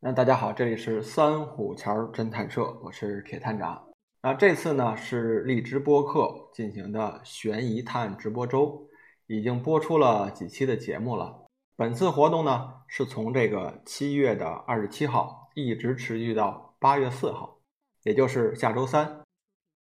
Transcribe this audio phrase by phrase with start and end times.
[0.00, 3.84] 那大家好，这里是三虎桥侦探社，我是铁探长。
[4.22, 8.86] 那这次呢是荔枝播客进行的悬疑探案直播周，
[9.26, 11.44] 已经播出了几期的节目了。
[11.74, 17.58] 本次活动呢是从这个七月的二十七号一直持续到八月四号，
[18.04, 19.24] 也就是下周三，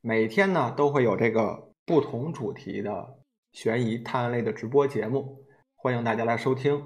[0.01, 3.19] 每天呢都会有这个不同主题的
[3.53, 5.45] 悬疑探案类的直播节目，
[5.75, 6.83] 欢迎大家来收听。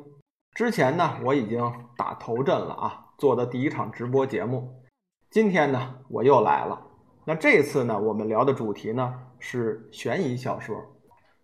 [0.52, 3.06] 之前呢我已经打头阵了啊。
[3.20, 4.82] 做的第一场直播节目，
[5.30, 6.80] 今天呢我又来了。
[7.26, 10.74] 那这次呢我们聊的主题呢是悬疑小说。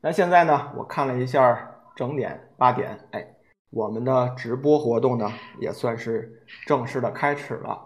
[0.01, 3.29] 那现在呢我看了一下整点八点，哎，
[3.69, 7.79] 我们的直播活动呢也算是正式的开始了。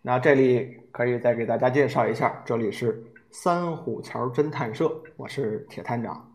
[0.00, 6.26] 那这里可以再给大家介绍一下，这里是三虎桥侦探社，我是铁探长。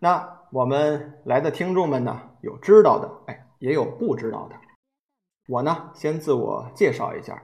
[0.00, 4.56] 那我们来的听众们呢有知道的，哎，也有不知道的。
[5.48, 7.42] 我呢，先自我介绍一下，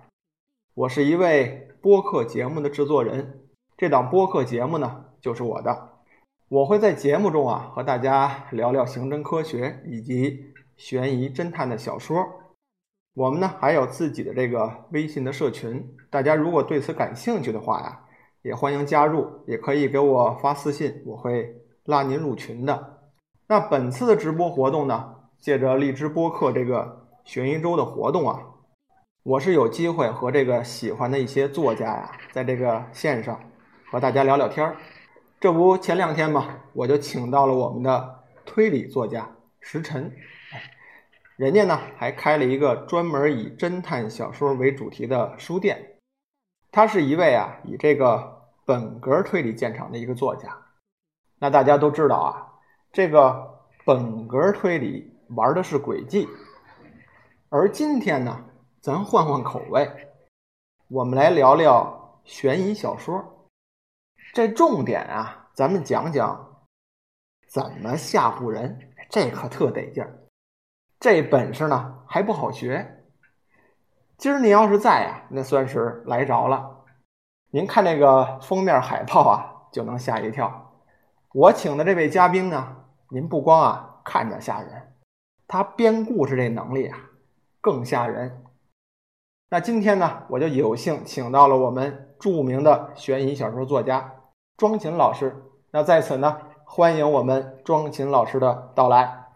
[0.74, 3.40] 我是一位播客节目的制作人，
[3.76, 5.88] 这档播客节目呢就是我的。
[6.48, 10.44] 我会在节目中啊和大家聊聊刑侦科学以及
[10.76, 12.24] 悬疑侦探的小说。
[13.14, 18.00] 我们呢还有自己的这个微信的社群，大家如果对此感兴趣的话呀，
[18.42, 23.00] 也欢迎加入，也可以给我发私信，我会拉您入群的。
[23.48, 27.07] 那本次的直播活动呢，借着荔枝播客这个。
[27.28, 28.40] 悬疑周的活动啊，
[29.22, 33.38] 我是有机会和这个喜欢的一些作家呀，在这个线上
[33.90, 34.78] 和大家聊聊天儿。
[35.38, 40.10] 这不前两天嘛，我就请到了我们的推理作家石晨，
[41.36, 45.98] 人家呢还开了一个专门以侦探小说为主题的书店。
[46.72, 50.48] 他是一位啊以这个本格推理见长的一个作家。
[51.38, 52.56] 那大家都知道啊，
[52.90, 56.26] 这个本格推理玩的是诡计。
[57.50, 58.44] 而今天呢，
[58.82, 59.90] 咱换换口味，
[60.88, 63.48] 我们来聊聊悬疑小说。
[64.34, 66.66] 这重点啊，咱们讲讲
[67.48, 70.18] 怎么吓唬人，这可特得劲儿。
[71.00, 73.06] 这本事呢还不好学。
[74.18, 76.84] 今儿您要是在啊，那算是来着了。
[77.50, 80.82] 您看这个封面海报啊，就能吓一跳。
[81.32, 82.76] 我请的这位嘉宾呢，
[83.08, 84.92] 您不光啊看着吓人，
[85.46, 86.98] 他编故事这能力啊。
[87.60, 88.44] 更吓人。
[89.50, 94.14] 那今天呢，我就有幸请到了我们著名的悬疑小说作家
[94.56, 95.34] 庄琴老师。
[95.70, 99.26] 那在此呢，欢迎我们庄琴老师的到来。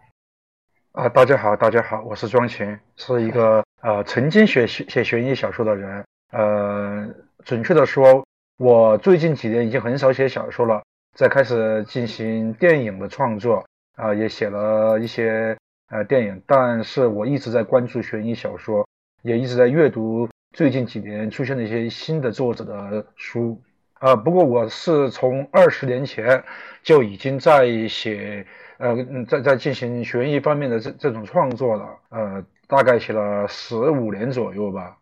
[0.91, 6.05] 啊，大家好，大家好，我是庄琴，是一个呃曾经写写悬疑小说的人。
[6.31, 7.07] 呃，
[7.43, 8.23] 准确的说，
[8.57, 10.83] 我最近几年已经很少写小说了，
[11.17, 15.57] 在开始进行电影的创作啊，也写了一些。
[15.93, 18.83] 呃，电影，但是我一直在关注悬疑小说，
[19.21, 23.61] 也一直在阅读最近几年出现的一些新的作者的书。
[23.99, 26.43] 啊，不过我是从二十年前
[26.81, 28.43] 就已经在写，
[28.79, 31.85] 呃，在在进行悬疑方面的这这种创作了。
[32.09, 34.97] 呃，大概写了十五年左右吧。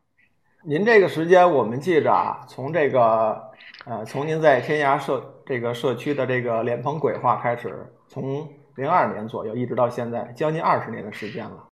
[0.65, 3.41] 您这个时间，我们记着啊，从这个，
[3.85, 8.45] 呃，从您在天涯社这个社区的这个莲蓬鬼话开始，从。
[8.81, 11.67] 零二年左右，一直到现在，将近二十年的时间了。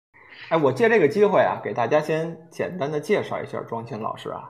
[0.49, 4.49] 哎，我借这个机会啊，给大家先简单的介绍一下庄青老师啊。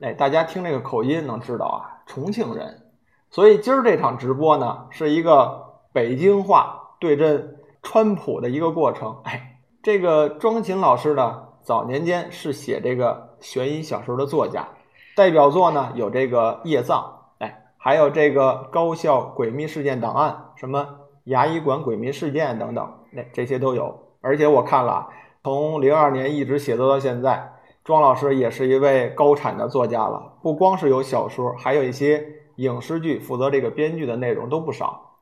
[0.00, 2.82] 哎，大家听这个口音能知道啊，重庆人。
[3.28, 9.20] 所以今儿这场直播呢，是一个北京话对阵川普的一个过程。
[9.24, 14.68] 哎，这个庄琴老师呢，早年间是写这个悬疑小说的作家，
[15.16, 17.00] 代表作呢有这个《夜藏》，
[17.44, 21.00] 哎，还有这个《高校诡秘事件档案》，什么？
[21.26, 23.96] 牙医馆诡迷事件等等，那这些都有。
[24.20, 25.08] 而且我看了，
[25.42, 27.52] 从零二年一直写作到现在，
[27.84, 30.34] 庄老师也是一位高产的作家了。
[30.42, 32.24] 不光是有小说，还有一些
[32.56, 35.18] 影视剧，负责这个编剧的内容都不少。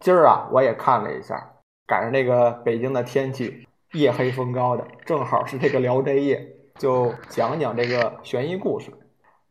[0.00, 1.50] 今儿啊，我也看了一下，
[1.86, 8.92] 赶上这个北京的天气，夜黑风高的，正好是这个聊斋夜，就讲讲这个悬疑故事。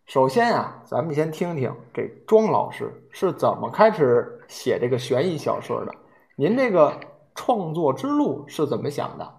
[0.05, 5.91] 首先啊，咱们先听听这庄老师是怎么开始写这个悬疑小说的。
[6.35, 6.93] 您这个
[7.35, 9.33] 创作之路是怎么想的？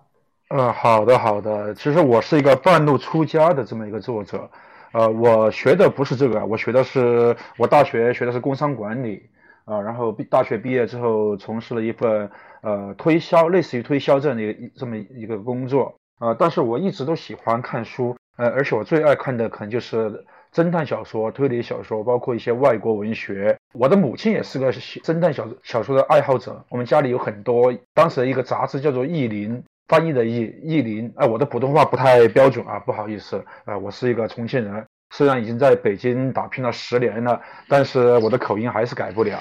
[0.49, 1.75] 呃，好的，好的。
[1.75, 4.51] 其实我是一个半路出家的这么一个作者。
[4.93, 9.29] 呃，我学的不是这个，我学的是我大学学的是工商管理
[9.65, 9.81] 啊。
[9.81, 12.31] 然后毕大学毕业之后，从事了一份
[12.63, 16.35] 呃推销，类似于推销这样的这么一个工作啊。
[16.39, 20.25] 但是我一直都喜欢看书，呃，而且我最爱看的可能就是。
[20.59, 23.57] 侦探小说、推理小说，包括一些外国文学。
[23.75, 26.65] 我的母亲也是个侦探小小说的爱好者。
[26.69, 29.57] 我们家里有很多，当时一个杂志叫做《意林》，
[29.87, 31.13] 翻译的译，译林。
[31.15, 33.41] 哎，我的普通话不太标准啊，不好意思。
[33.67, 34.85] 呃，我是一个重庆人，
[35.15, 39.39] 虽然已经在北京打拼了十年了，但是我的口音还是改不了。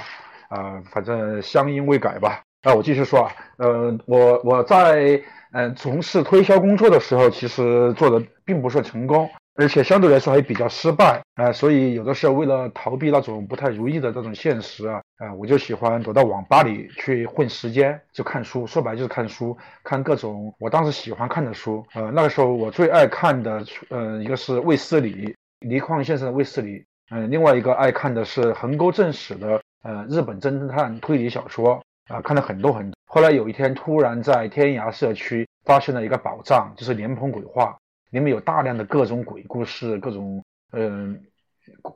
[0.49, 2.43] 啊，反正乡音未改吧。
[2.61, 5.19] 那我继续说啊，呃，我我在
[5.51, 9.27] 嗯从事推销工作的时候，其实做的并不是成功。
[9.57, 21.83] 而且相对来说还比较失败啊，所以有的时候为了逃避那种不太如意的这种现实啊，啊，我就喜欢躲到网吧里去混时间，就看书，说白就是看书，看各种我当时喜欢看的书。
[21.95, 32.95] 呃，那个时候我最爱看的，呃，一个是卫斯理，倪匡先生的卫斯理，嗯，另外一个爱看的是横沟正史的，呃，日本侦探推理小说，啊，看了很多很多。
[33.07, 37.75] 后来有一天突然在天涯社区发现了一个宝藏，就是莲蓬鬼话。
[38.09, 41.21] 里面有大量的各种鬼故事，各种嗯，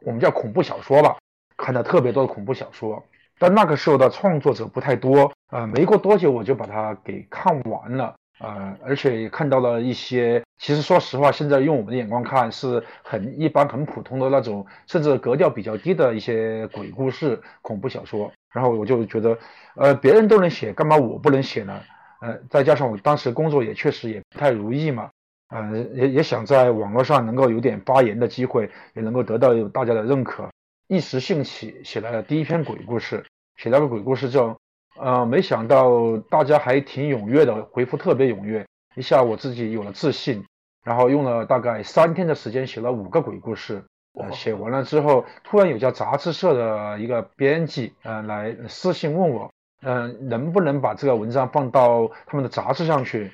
[0.02, 1.18] 我们叫恐怖小说吧，
[1.58, 3.04] 看的特别多的恐怖小说。
[3.40, 18.32] 但那个时候的创作者不太多，呃，没过多久我就把它给看完了，呃，而且看到了一些，其实说实话，现在用我们的眼光看是很一般、很普通的那种，甚至格调比较低的一些鬼故事、恐怖小说。
[18.54, 19.38] 然后我就觉得，
[19.76, 21.82] 呃，别人都能写，干嘛我不能写呢？
[22.20, 25.10] 呃，再加上我当时工作也确实也不太如意嘛。
[25.52, 30.50] 嗯，也也想在网络上能够有点发言的机会，也能够得到大家的认可。
[30.88, 33.26] 一时兴起写来了第一篇鬼故事，
[33.58, 34.58] 写了个鬼故事之后，
[35.00, 38.66] 呃，没想到大家还挺踊跃的，回复特别踊跃，
[38.96, 40.44] 一下我自己有了自信。
[40.84, 43.84] 然后用了大概三天的时间写了五个鬼故事。
[44.20, 49.52] 呃，写完了之后，突然有家杂志社的一个编辑，呃，来私信问我，
[49.84, 53.32] 嗯，能不能把这个文章放到他们的杂志上去？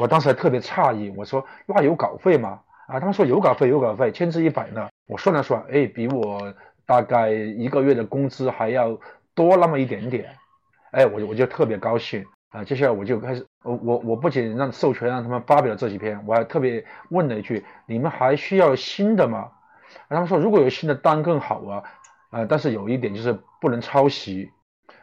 [0.00, 2.60] 我当时还特别诧异，我说那有稿费吗？
[2.86, 4.88] 啊，他们说有稿费，有稿费，千之一百呢。
[5.06, 6.54] 我算了算，哎，比我
[6.86, 8.98] 大概一个月的工资还要
[9.34, 10.34] 多那么一点点。
[10.92, 12.64] 哎，我我就特别高兴啊。
[12.64, 19.50] 接下来我就开始，我我我不仅让授权让他们发表了这几篇，我还特别问了一句：你们还需要新的吗？
[20.08, 21.82] 他们说如果有新的单更好啊。
[22.30, 24.50] 啊，但是有一点就是不能抄袭。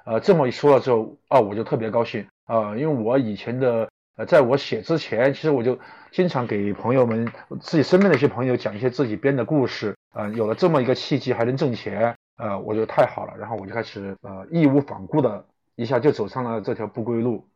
[0.06, 3.88] 呃，这么一说了之后，啊，我就特别高兴啊，因为我以前的。
[4.18, 5.78] 呃，在我写之前，其实我就
[6.12, 7.32] 经常给朋友们、
[7.62, 9.96] 自己身边的一些朋友讲一些自己编的故事。
[10.16, 13.34] 呃，有了这么一个契机，还能挣钱，呃，我觉得太好了。
[13.38, 17.48] 然后我就开始呃义无反顾的一下就走上了这条不归路。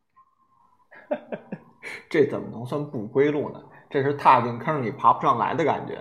[2.11, 3.59] 这怎么能算不归路呢？
[3.89, 5.97] 这是踏进坑里爬不上来的感觉。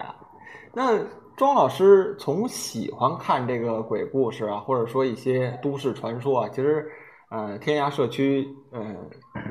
[0.74, 0.98] 那
[1.38, 6.86] 庄老师从喜欢看这个鬼故事啊，或者说一些都市传说啊，其实。
[7.30, 8.96] 呃，天涯社区，呃，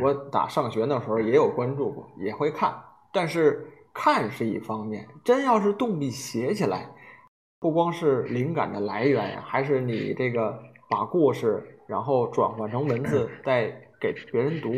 [0.02, 2.76] 我打上学那时候也有关注过，也会看。
[3.14, 6.90] 但是看是一方面，真要是动笔写起来，
[7.60, 14.74] 不光是灵感的来源呀，还是你这个把故事然后转换成文字 再给别人读，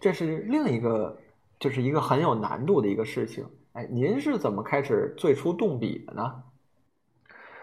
[0.00, 1.16] 这是另一个，
[1.60, 3.46] 就是一个很有难度的一个事情。
[3.74, 6.42] 哎，您是怎么开始最初动笔的呢？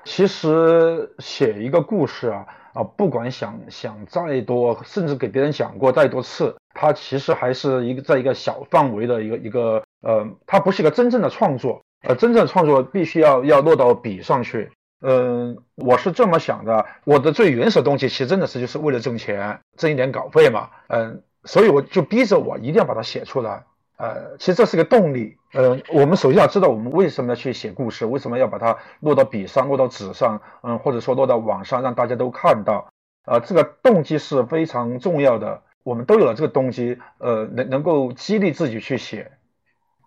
[0.07, 2.45] 其实写一个故事啊。
[2.74, 11.81] 啊，不管想想再多，甚至给别人讲过再多次，它其实还是一个在一个小范围的一个一个呃，它不是一个真正的创作。
[12.07, 14.69] 呃，真正的创作必须要要落到笔上去。
[15.01, 20.69] 嗯，我是这么想的，我的最原始的动机其实真的是就是为了挣钱，挣一点稿费嘛。
[20.89, 23.63] 嗯，所以我就逼着我一定要把它写出来。
[23.98, 25.38] 呃，其实这是个动力。
[25.54, 32.88] 呃，我们首先要知道我们为什么要去写故事，为什么要把它落到笔上、落到纸上，嗯，或者说落到网上，让大家都看到。
[33.25, 35.63] 呃，这个动机是非常重要的。
[35.84, 39.32] 我们都有了这个动机，呃，能能够激励自己去写。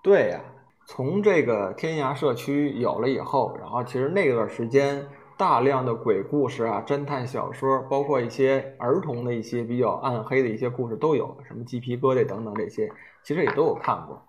[0.03, 0.41] 对呀，
[0.87, 5.05] 从这个天涯社区有了以后，然后其实那段时间
[5.37, 12.91] 大量的鬼故事啊、侦探小说，包括一些儿童的一些比较暗黑的一些故事都有，什么鸡皮疙瘩等等这些。
[13.31, 14.21] 其实也都有看过，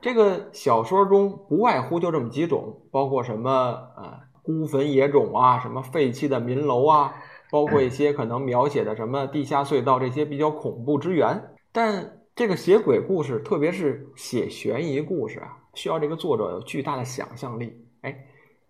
[0.00, 3.50] 这个小说中不外乎就这么几种，包括什么
[3.96, 7.14] 呃孤坟野种啊，什么废弃的民楼啊，
[7.52, 11.40] 包括一些可能描写的什么地下隧道这些比较恐怖之源。
[11.70, 17.72] 但这个写鬼故事，特别是写悬疑故事啊，需要这个作者有巨大的想象力。
[18.00, 18.12] 哎，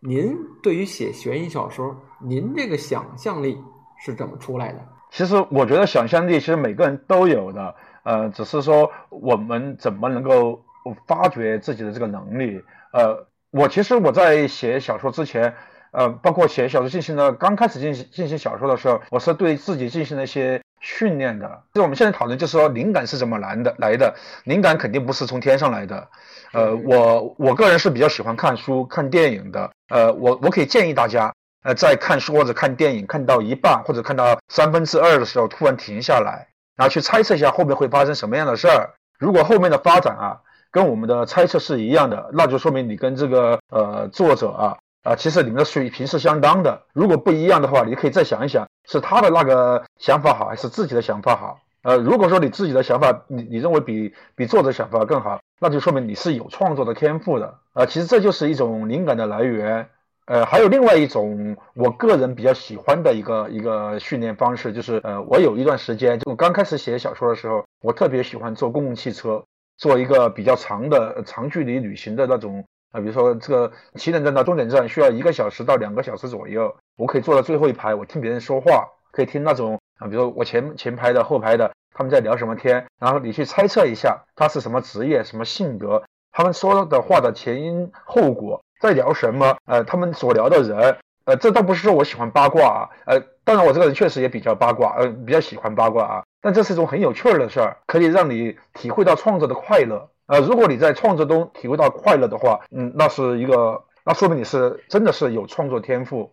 [0.00, 3.56] 您对于写悬疑小说，您这个想象力
[3.99, 4.87] 是怎么出来的？
[5.10, 7.75] 其实我觉得想象力其实每个人都有的。
[8.02, 10.64] 呃，只是说我们怎么能够
[11.07, 12.62] 发掘自己的这个能力？
[12.92, 15.54] 呃，我其实我在写小说之前，
[15.92, 21.62] 呃，包括写小说进行的刚开始进行进行小说的时候，我是对自己进行了一些训练的。
[21.75, 23.75] 就我们现在讨论，就是说灵感是怎么来的？
[23.78, 24.14] 来的
[24.45, 26.09] 灵感肯定不是从天上来的。
[26.52, 29.71] 呃，我我个人是比较喜欢看书、看电影的。
[29.88, 36.49] 呃，我我可以建议大家，呃，在看书或者看电影看到一半或者看到三分之二的时候，突然停下来。
[36.80, 46.80] 然后去猜测一下后面会发生什么样的事儿，如果后面的发展啊，跟我们的猜测是一样的，那就说明你跟这个呃作者啊啊，其实你们的水平是相当的。
[46.94, 51.60] 如果不一样的话，你可以再想一想，是他的那个想法好，还是自己的想法好？
[51.82, 57.58] 呃，如果说你自己的想法，你你认为比比作者想法更好，那就说明你是有创作的天赋的。
[57.75, 59.87] 呃，其实这就是一种灵感的来源。
[60.30, 69.44] 呃，还有另外一种我个人比较喜欢的一个一个训练方式，就是呃，我有一段时间，就我刚开始写小说的时候，我特别喜欢坐公共汽车，
[69.76, 88.62] 做一个比较长的长距离旅行的那种啊，比如说这个起点站到终点站需要一个小时到两个小时左右，我可以坐到最后一排，我听别人说话，可以听那种啊，比如说我前前排的、后排的他们在聊什么天，然后你去猜测一下他是什么职业、什么性格，他们说的话的前因后果。
[88.80, 89.56] 在聊什么？
[89.66, 90.96] 呃，他们所聊的人，
[91.26, 96.22] 呃，这倒不是说我喜欢八卦啊，呃，当然我这个人确实也比较八卦，呃，比较喜欢八卦啊。
[96.40, 100.08] 但这是一种很有趣儿的事儿，可以让你体会到创作的快乐。
[100.26, 106.32] 呃，如果你在创作中体会到快乐的话，嗯，那是一个，那说明你是真的是有创作天赋。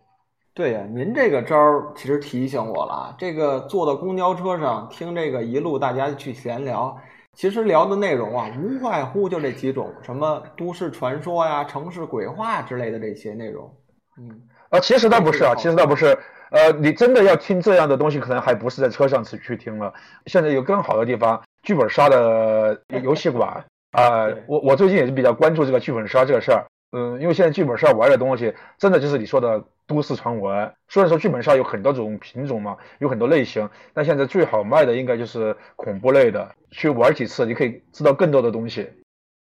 [0.54, 6.96] 对呀，您这个招儿其实提醒我了，这个坐到公交车上听这个一路大家去闲聊。
[7.38, 13.72] 其实聊的内容啊，无外乎就这几种，什么都市传说呀、城市鬼话之类的这些内容。
[14.18, 16.18] 嗯，啊，其实倒不是啊，其实倒不是。
[16.50, 19.94] 呃，你真的要听这样的东西，可能还不是在车上去去听了。
[20.26, 24.26] 现在有更好的地方，剧本杀的游戏馆啊。
[24.48, 26.66] 我我最近也是比较关注这个剧本杀这个事儿。
[26.90, 30.72] 嗯，因为现在剧本杀玩的东西，真的就是你说的都市传闻。
[30.86, 36.54] 虽然说剧本杀有很多种品种嘛，有很多类型，但现在最好卖的应该就是恐怖类的。
[36.70, 38.88] 去玩几次，你可以知道更多的东西。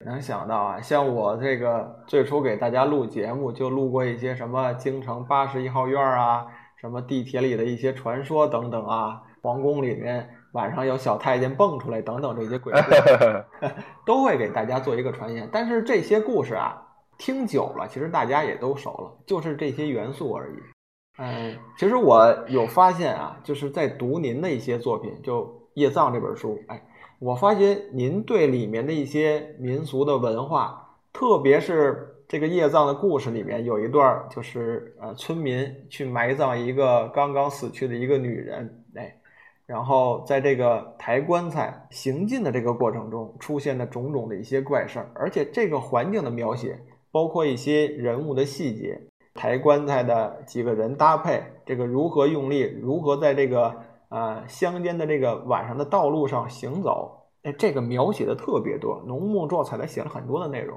[0.04, 6.44] 能想到啊，像我这个最初给大家录节目，就录过一些什么京城八十一号院啊，
[6.80, 13.44] 什么地铁里的一些传说等等啊，皇宫里面晚上有小太监蹦出来等等这些鬼故事，
[14.04, 15.48] 都会给大家做一个传言。
[15.52, 16.80] 但是这些故事啊。
[17.18, 20.54] 听久了，其实大家也都熟了，就是这些元素而已。
[21.16, 25.44] 嗯，其实我有发现啊，就是在读您的一些作品，就
[25.74, 26.82] 《夜藏》这本书，哎，
[27.20, 39.16] 我发现您对里面的一些民俗的文化，特别是这个夜藏的故事里面有一段，就是呃，村民去埋葬一个刚刚死去的一个女人，哎，
[39.66, 46.76] 然后在这个抬棺材行进的这个过程中，出现的种种的一些怪事儿，而且这个环境的描写。
[47.14, 49.00] 包括一些人物的细节，
[49.34, 53.72] 抬棺材的几个人搭配，这个如何用力，如何在这个
[54.08, 60.76] 呃乡间的这个晚上的道路上行走，哎，这个描写的特别多，浓墨重彩的写了很多的内容。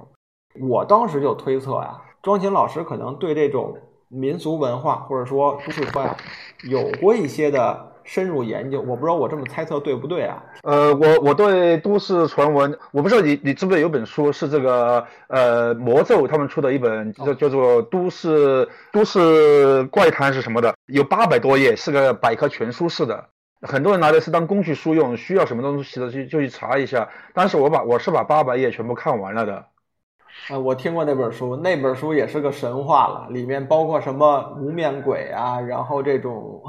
[0.69, 3.75] 我当时就推测呀，庄琴老师可能对这种
[4.07, 6.15] 民俗文化或者说都市传呀，
[6.69, 7.96] 有过一些的。
[8.07, 10.41] 深入研究，我不知道我这么猜测对不对啊？
[10.63, 23.27] 呃，我我对都市传闻，我不知道你你知不知道有本书是这个呃魔咒他们出的一本叫叫做都市都市怪谈是什么的，有八百多页，是个百科全书式的，
[23.61, 27.09] 很多人拿的是当工具书用，需要什么东西的就就去查一下。
[27.33, 29.65] 但是我把我是把八百页全部看完了的。
[30.49, 36.63] 呃，我听过那本书，那本书也是个神话了，里面包括什么无面鬼啊，然后这种。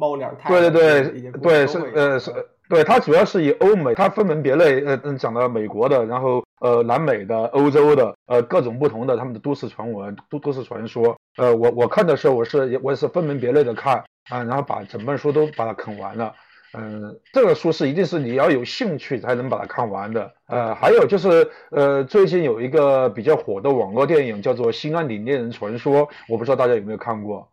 [0.00, 2.32] 猫脸太对对对对是呃是，
[2.70, 11.18] 对它主要是以欧美，它分门别类，呃嗯讲的美国的，然后呃南美的、欧洲的，呃各种不同的他们的都市传闻、都都市传说。
[11.36, 16.32] 呃我我看的时候，我是我也是分门别类的看啊，然后把整本书都把它啃完了。
[16.72, 20.32] 嗯，这个书是一定是你要有兴趣才能把它看完的。
[20.46, 27.48] 呃，还有就是呃最近有一个比较火的网络电影叫做《新安岭猎人传说》，我不知道大家有没有看过。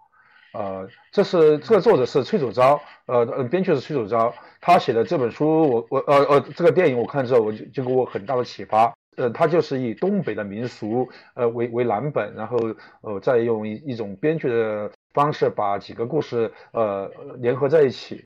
[0.54, 8.94] 呃，这是这个作者是崔祖昭，呃呃，编剧是崔祖昭，他写的这本书，我我呃呃，这个电影我看之后，我就就给我很大的启发。
[9.18, 12.58] 呃，他就是以东北的民俗呃为为蓝本，然后
[13.02, 18.26] 呃再用一一种编剧的方式把几个故事呃联合在一起。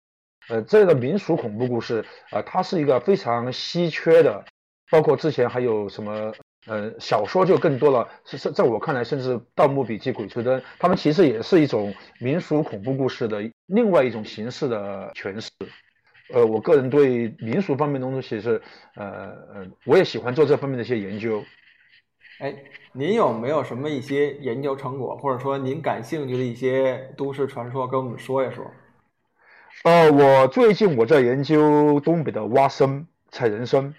[0.49, 4.43] 呃，这个民俗恐怖故事啊，它是一个非常稀缺的，
[4.89, 6.33] 包括之前还有什么。
[6.67, 15.49] 呃，小说就更多了，是是，在我看来，甚至《盗墓笔记》《鬼吹灯》，他们其实也是一种民俗恐怖故事的另外一种形式的诠释。
[16.31, 18.61] 呃，我个人对民俗方面的东西是，
[18.95, 19.05] 呃
[19.53, 21.43] 呃，我也喜欢做这方面的一些研究。
[22.39, 22.55] 哎，
[22.93, 28.65] 您有没有什么一些研究成果，或者说您感兴趣的一些都市传说，跟我们说一说？
[29.83, 33.95] 呃，我最近我在研究东北的蛙声、采人声。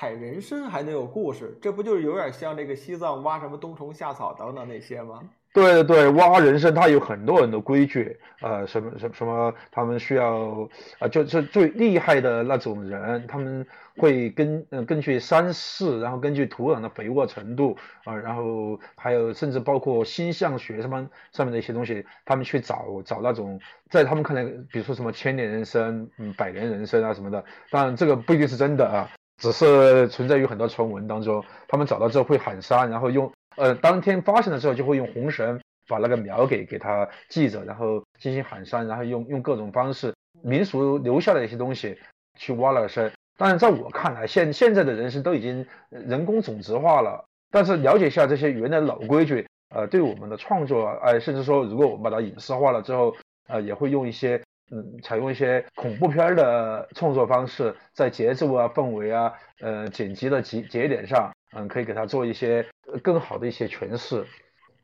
[0.00, 5.20] 采人参还能有故事，这不就是有点像这个西藏挖什么冬虫夏草等等那些吗？
[5.52, 10.66] 对对对，挖人参它有很多很多规矩，呃，什么什么什么，他们需要
[11.00, 13.66] 啊，就是最厉害的那种人，他们
[13.98, 33.28] 会根呃根据山势，然后根据土壤的肥沃程度啊，然后还有甚至包括星象学什么上面的一些东西，他们去找找那种在他们看来，比如说什么千年人参、嗯百年人参啊什么的，当然这个不一定是真的啊，只是存在于很多传闻当中，他们找到之后会喊山，然后用。
[33.56, 41.98] 呃，当天发现了之后，就会用红绳把那个苗给给它系着，然后进行喊山，然后用用各种方式，民俗留下的一些东西
[42.38, 43.12] 去挖了参。
[43.36, 47.24] 当然，在我看来，现现在的人参都已经人工种植化了。
[47.50, 53.14] 但是了解一下这些原来老规矩，呃，对我们的创作，哎，甚至说，如果我们把它影视化了之后，
[53.48, 61.30] 呃，也会用一些，嗯，采用一些恐怖片的创作方式，在节奏啊、氛围啊、呃，剪辑的节节点上。
[61.52, 62.64] 嗯，可以给它做一些
[63.02, 64.24] 更好的一些诠释。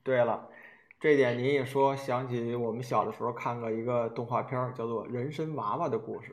[0.02, 0.48] 对了，
[0.98, 6.32] 这点您一说，想起我们小的时候看过一个动画片，叫做《人参娃娃的故事》。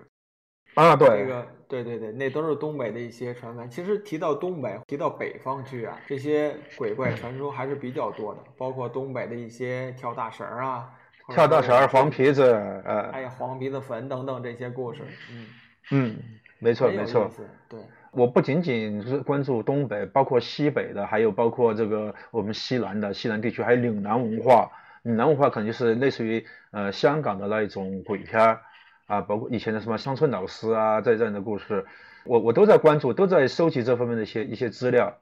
[0.82, 3.70] 啊，对，这个，对对对，那都是东北的一些传闻。
[3.70, 10.90] 其实提到东北，提到北方去啊，这些鬼怪传说还是比较多的，包括东北的一些跳大神啊，
[11.30, 12.44] 跳大神、黄皮子，
[12.86, 15.02] 呃，还有黄皮子坟等等这些故事。
[15.32, 15.48] 嗯
[15.92, 16.18] 嗯，
[16.60, 17.30] 没错没错，
[17.70, 17.80] 对。
[18.12, 24.72] 我不仅仅是关注东北，包括西北的，还有包括这个我们西南的西南地区，还有岭南文化。
[25.02, 28.62] 岭南文化可能就是类似于呃香港的那一种鬼片儿
[29.08, 31.86] 啊，包括以前的什么乡村老师啊，在这样的故事，
[32.24, 35.18] 我我都在关注，都在收集这方面的一些一些资料。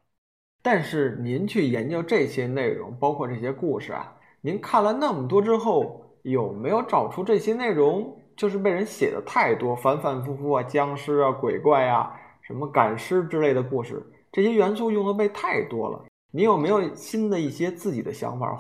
[0.62, 12.12] 但是您去研究这些内容，包括这些故事啊，您看了那么多之后，有没有找出这些内容就是被人写的太多，反反复复啊，僵尸啊，鬼怪啊？
[12.42, 16.04] 什么赶尸之类的故事，这些元素用的被太多了。
[16.32, 18.60] 你有没有新的一些自己的想法？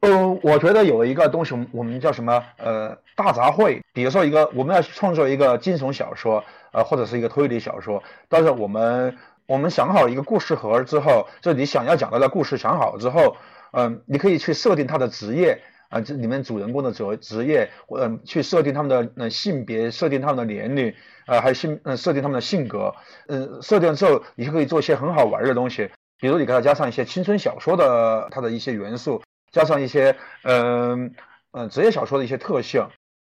[0.00, 2.42] 呃，我觉得有一个东西，我们叫什么？
[2.56, 3.82] 呃，大杂烩。
[3.92, 6.42] 比如说一个，我们要创作一个惊悚小说，
[6.72, 8.02] 呃，或者是一个推理小说。
[8.28, 9.14] 但是我们
[9.46, 13.36] 我们想好一个故事盒之后，就你想要讲到的故事想好之后，
[13.74, 15.60] 嗯，你可以去设定他的职业。
[15.90, 20.92] 啊，这里面主人公的职职业，嗯，去设定他们的呃性别，设定他们的年龄，
[21.26, 22.92] 呃，还有性，嗯，设定他们的性格，
[23.28, 31.14] 嗯，设定之后，你就可以做一些很好玩的东西，比如你给他加上一些青春小说的它的一些元素，加上一些，嗯，
[31.52, 32.88] 嗯，职业小说的一些特性，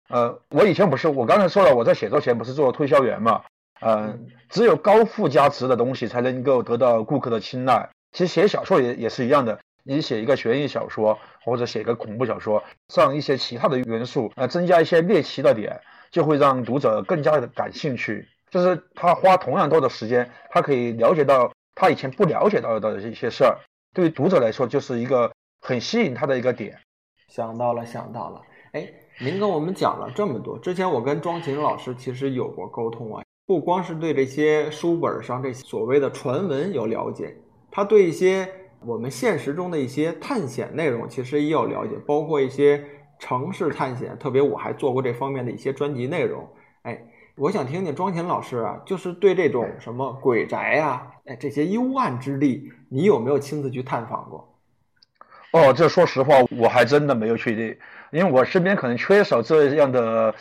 [0.09, 3.43] 呃，我以前不是，我刚才说了，我在写作前不是做推销员嘛，
[3.83, 9.59] 嗯，只有高附加值的东西才能够得到顾客的青睐，其实写小说也也是一样的。
[9.89, 18.27] 你写一个悬疑小说，或者写一个恐怖小说，上一些其他的元素，呃，增加一些猎奇的点，就会让读者更加的感兴趣。
[18.51, 23.59] 就是他花同样多的时间，他可以了解到他以前不了解到的一些事儿，
[23.95, 26.77] 对于读者来说，就是一个很吸引他的一个点。
[27.29, 28.43] 想到了，想到了。
[28.73, 28.89] 哎，
[29.21, 37.37] 您跟我们讲了这么多，之前我跟庄琴老师其实有过沟通啊，不光是对这些书本上这些所谓的传闻有了解，
[37.71, 38.49] 他对一些。
[38.87, 42.85] 我们现实中的一些探险内容，其实也有了解，包括一些
[43.19, 46.49] 城市探险，特别我还做过这方面的一些专辑内容。
[46.83, 47.03] 哎，
[47.37, 54.55] 我想听听庄田老师啊，就是对这种什么鬼宅呀，哎这些幽暗之地，你有没有亲自去探访过？
[55.51, 57.77] 哦，这说实话，我还真的没有去，
[58.13, 60.33] 因为我身边可能缺少这样的，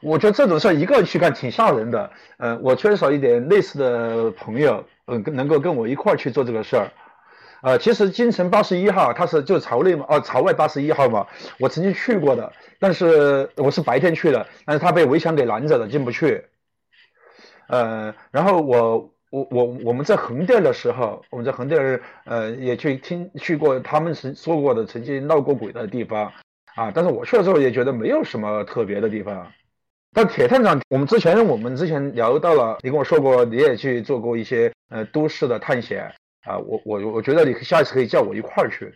[0.00, 2.08] 我觉得这种事一个人去干挺吓人的。
[2.38, 6.88] 嗯，我缺少一点类似的朋友，嗯，能够跟我一块儿去做这个事儿。
[7.62, 11.26] 呃，其实京城八十一号它是就朝内嘛，哦，朝外八十一号嘛，
[11.58, 16.44] 我曾经去过的，但是我是白天去的，但是它被围墙给拦着了，进不去。
[17.68, 26.32] 呃，然后我我我我们在横店的时候，我们在横店呃也去听去过他们曾说过的曾经闹过鬼的地方
[26.74, 29.46] 啊，但是我去的时候也觉得没有什么特别的地方。
[30.12, 36.12] 但铁探长，我们之前我们之前聊到了，你跟我说过你也去做过一些呃都市的探险。
[36.44, 38.92] 啊，我我我觉得你下次可以叫我一块儿去，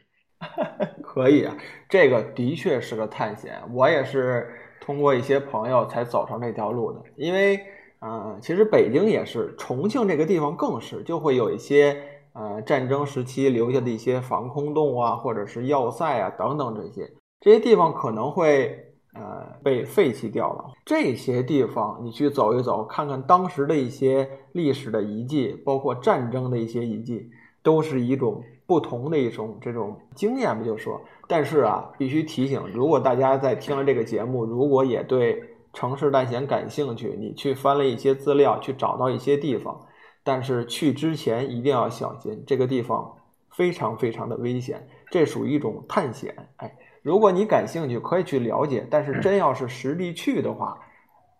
[1.03, 1.55] 可以啊，
[1.89, 4.49] 这个的确是个探险，我也是
[4.81, 7.03] 通过一些朋友才走上这条路的。
[7.17, 7.61] 因为，
[8.01, 12.03] 嗯，其实北京也是，重庆这个地方更是，就会有一些
[12.33, 20.73] 呃战争时期留下的一些防空洞啊，或者是要塞啊等等这些，这些地方可能会呃被废弃掉了。
[20.85, 27.31] 这些地方你去走一走，看看当时的一些历史的遗迹，包括战争的一些遗迹。
[27.65, 31.01] 都是一种不同的一种这种经验，不就说？
[31.27, 39.81] 但是啊，必须提醒，如果大家在听了这个节目，如果也对城市探险感兴趣，你去翻了一些资料，去找到一些地方，
[40.23, 43.11] 但是去之前一定要小心，这个地方
[43.51, 46.35] 非常非常的危险，这属于一种探险。
[46.57, 46.71] 哎，
[47.03, 50.79] 如果你感兴趣，可以去了解，但是真要是实地去的话，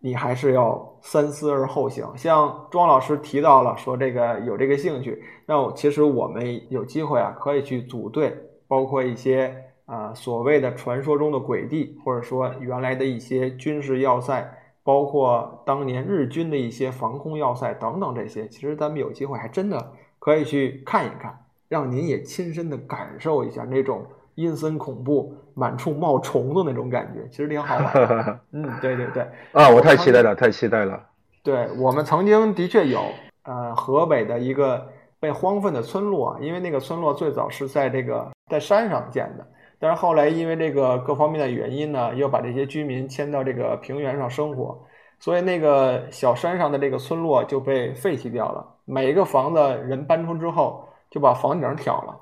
[0.05, 2.07] 你还是要三思而后行。
[2.15, 8.37] 像庄老师提到了说这个有这个兴趣，那其实我们有机会啊，可以去组队，
[8.69, 14.61] 包括一些啊所谓的传说中的鬼地，或者说原来的一些军事要塞。
[14.83, 28.41] 包括当年日军的一些防空要塞等等这些，其实咱们有机会还真的可以去看一看，让您也亲身的感受一下那种阴森恐怖、满处冒虫的那种感觉，其实挺好玩。
[28.53, 29.23] 嗯，对对对。
[29.53, 31.01] 啊，我太期待了，太期待了。
[31.43, 33.01] 对我们曾经的确有，
[33.45, 34.87] 呃，河北的一个
[35.21, 39.47] 被荒废的村落，因为那个村落最早是在这个在山上建的。
[39.79, 44.81] 但是后来因为这个各方面的原因呢，又把这些居民迁到这个平原上生活，
[45.19, 48.67] 所以那个小山上的这个村落就被废弃掉了。
[48.87, 52.19] 每一个房子人搬出之后，就把房顶挑了。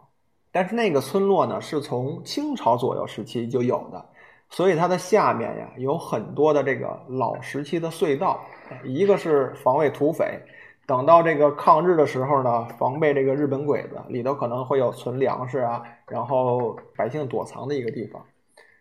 [0.53, 4.05] 但是那个村落呢，是从清朝左右时期就有的，
[4.51, 8.39] 所以它的下面呀有很多的这个老时期的隧道，
[8.85, 10.39] 一个是防卫土匪。
[10.85, 18.23] 等到这个抗日的时候呢，防备这个日本鬼子，里头可能会有存粮食啊，然后百姓躲藏的一个地方。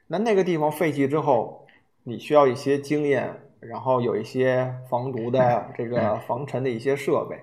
[0.08, 1.66] 那那个地方废弃之后，
[2.04, 7.40] 你需要一些经验，然后有一些防毒的这个 防尘的一些设备。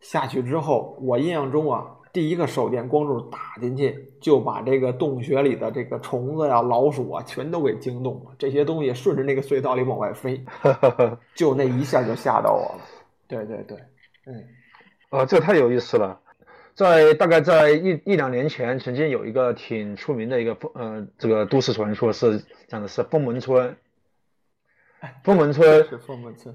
[0.00, 8.32] 下去之后，我印象中啊，第一个手电光柱打进去，就把这个洞穴里的这个虫子呀、老鼠啊，全都给惊动了。
[8.36, 10.44] 这些东西顺着那个隧道里往外飞，
[11.36, 12.80] 就那一下就吓到我了。
[13.28, 13.78] 对对对，
[14.26, 14.44] 嗯，
[15.10, 16.18] 啊，这太有意思了，
[16.74, 23.76] 在大概在一一两年前，曾经有一个挺出名的一个风，呃，这个都市传说是讲的是封门村，
[25.22, 26.52] 封门村是封门村，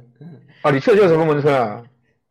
[0.64, 1.82] 啊，你去的就是封门村啊？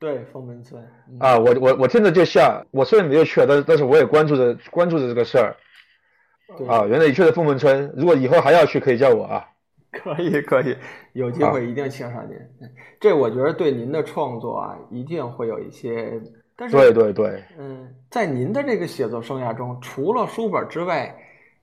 [0.05, 0.83] 对，凤门村
[1.19, 5.57] 啊，我我我听着就像，我虽然没有去，但是但是我也关注着关注着这个事儿，
[6.69, 9.49] 啊，原来你去的凤门村，如果以后还要去，可以叫我啊。
[9.93, 10.77] 可以可以，
[11.15, 12.37] 有机会一定请上您。
[13.01, 16.21] 这我觉得对您的创作啊，一定会有一些。
[16.57, 21.17] 但是对对对，嗯，在您的这个写作生涯中，除了书本之外，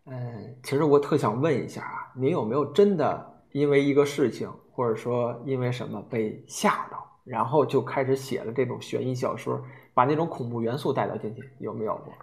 [0.06, 9.62] 嗯，其实我特想问一下啊，您有没有真的因为一个事情，或者说因为什么被吓到，然后就开始写了这种悬疑小说，
[9.94, 12.14] 把那种恐怖元素带到进去，有没有过？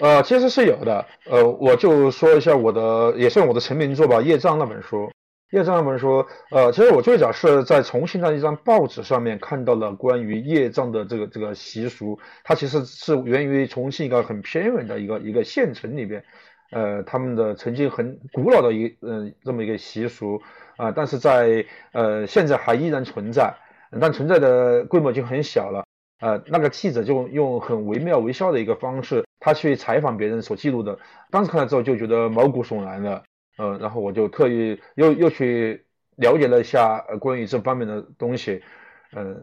[0.00, 1.04] 呃，其实是有的。
[1.28, 5.10] 呃，我就说一下我的，也算我的成名作吧，《业障》那本书。
[5.50, 16.22] 业障那本书，呃，其实我最早是在重庆的一张报纸上面看到了关于业障的这个这个习俗，它其实是源于重庆一个很偏远的一个一个县城里边，
[16.70, 20.38] 呃，他们的曾经很古老的一嗯这么一个习俗
[20.76, 23.54] 啊，但是在呃现在还依然存在，
[24.00, 25.84] 但存在的规模就很小了，
[26.20, 30.98] 呃，那个记者就用很惟妙惟肖的一个方式，他去采访别人所记录的，
[31.30, 33.22] 当时看了之后就觉得毛骨悚然的。
[33.56, 38.62] 呃，然后我就特意又又去了解了一下关于这方面的东西，
[39.10, 39.34] 呃，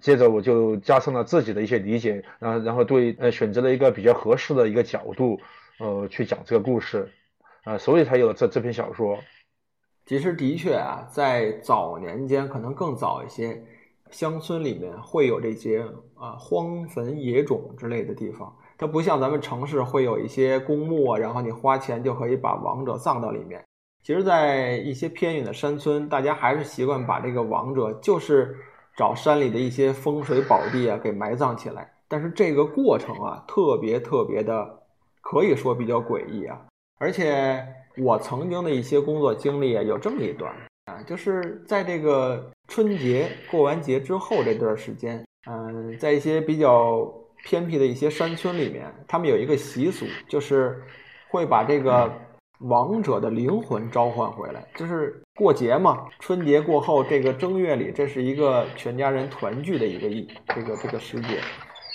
[0.00, 5.40] 接着我就加上了自己的一些理解，然后然后对呃选择了一个比较合适的一个角度，
[5.80, 7.10] 呃，去讲这个故事，
[7.64, 9.18] 啊，所以才有了这这篇小说。
[10.06, 13.60] 其实的确啊，在早年间，可能更早一些，
[14.14, 18.56] 乡村里面会有这些啊荒坟野冢之类的地方。
[18.78, 23.60] 它不像咱们城市会有一些公墓啊，然后你花钱就可以把亡者葬到里面。
[24.04, 28.56] 其实，在一些偏远的山村，大家还是习惯把这个亡者就是
[28.96, 31.90] 找山里的一些风水宝地啊给埋葬起来。
[32.06, 34.78] 但是这个过程啊，特别特别的，
[35.20, 36.60] 可以说比较诡异啊。
[37.00, 37.60] 而且
[37.96, 40.54] 我曾经的一些工作经历啊，有这么一段
[40.86, 47.12] 啊，就是在这个春节过完节之后这段时间，嗯，在一些比较。
[47.46, 50.82] 偏僻的一些山村里面，他们有一个习俗，就是
[51.28, 52.10] 会把这个
[52.60, 54.66] 亡者的灵魂召唤回来。
[54.74, 61.38] 就是过节嘛，春节过后这个正月里，这是一个全家人团聚的一个意这个这个时节，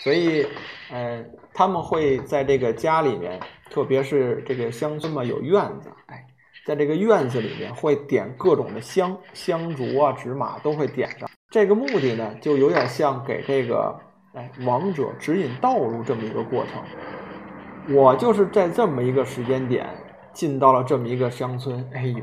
[0.04, 0.46] 所以，
[0.92, 3.40] 嗯，他们会在这个家里面，
[3.72, 6.24] 特别是这个乡村嘛，有院子，哎，
[6.70, 11.28] 在这个院子里面会点各种的香香烛啊、纸马都会点上。
[11.50, 14.00] 这个目的呢，就有点像给这个。
[14.34, 19.90] 哎，王者指引道路这么一个过程，我就是在这么一个时间点
[20.32, 21.84] 进到了这么一个乡村。
[21.92, 22.22] 哎呦，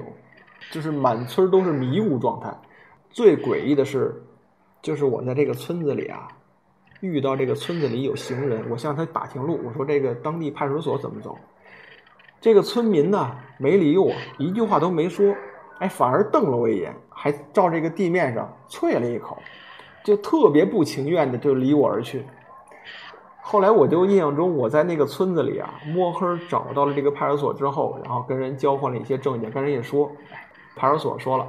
[0.70, 2.56] 就是满村都是迷雾状态。
[3.10, 4.14] 最诡异的是，
[4.80, 6.28] 就是我在这个村子里啊，
[7.00, 11.36] 遇到这个村子里有行人，我向他打听路，我说这个当地派出所怎么走？
[12.40, 15.34] 这个村民呢没理我，一句话都没说，
[15.78, 19.38] 哎，反而瞪了我一眼，还照这个地面上啐了一口。
[20.04, 22.24] 就特别不情愿的就离我而去，
[23.42, 30.08] 后来我就印象中，我在那个村子里啊，摸黑找到了这个派出所之后，然后跟人交换了一些证件，跟人一说，
[30.76, 31.48] 派出所说了，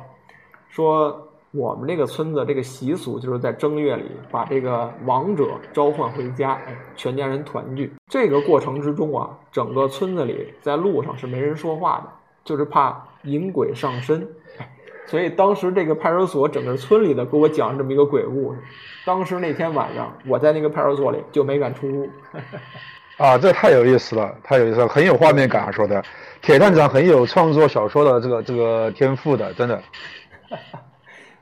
[0.70, 6.60] 说我们这个村子这个习俗就是在正月里把这个亡者召唤回家，
[6.96, 7.92] 全家人团聚。
[8.10, 12.10] 这个过程之中啊，整个村子里在路上是没人说话的，
[12.44, 14.28] 就是怕引鬼上身。
[15.06, 18.60] 所以当时这个派出所整个村里的给我讲这么一个鬼故事。
[19.06, 22.10] 当时那天晚上我在那个派出所里就没敢出屋。
[23.16, 25.72] 啊，这太有意思了，太有意思了，很有画面感啊。
[25.72, 26.04] 说的，
[26.42, 29.82] 铁探长很有创作小说的这个这个天赋的，真的。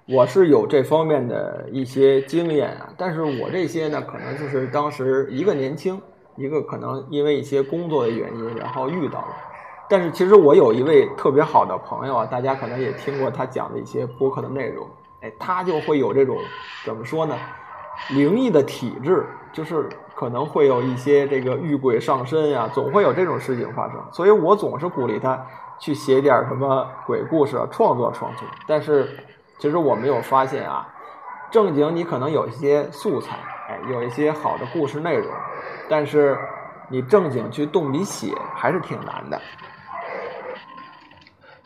[0.07, 5.99] 我是有这方面的一些经验啊，但是我这些呢，可能就是当时一个年轻，
[6.35, 9.27] 一个可能因为一些工作的原因，然后遇到了。
[9.89, 14.87] 但是其实我有一位特别好的朋友啊，大家可能也听过他讲的一些播客的内容，
[15.21, 16.37] 哎，他就会有这种
[16.85, 17.35] 怎么说呢，
[18.11, 23.99] 灵异的体质，就是可能会有一些这个遇鬼上身呀，总会有这种事情发生。
[24.11, 25.43] 所以我总是鼓励他
[25.79, 28.47] 去写点什么鬼故事，创作创作。
[28.67, 29.09] 但是
[29.57, 30.87] 其实我没有发现啊，
[31.51, 33.37] 正经你可能有一些素材，
[33.69, 35.27] 哎，有一些好的故事内容，
[35.89, 36.37] 但是
[36.89, 39.41] 你正经去动笔写还是挺难的。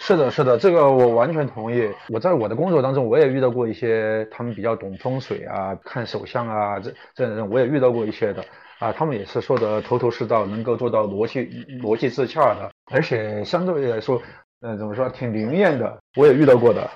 [0.01, 1.91] 是的，是的，这个我完全同意。
[2.07, 8.43] 我在我的工作当中，我也遇到过一些他们比较懂风水啊、看手相啊这这人，我也遇到过一些的
[8.79, 8.91] 啊。
[8.93, 11.41] 他们也是说的头头是道，能够做到逻辑
[11.81, 14.19] 逻辑自洽的，而且相对来说，
[14.61, 15.99] 嗯，怎么说，挺灵验的。
[16.15, 16.89] 我也遇到过的，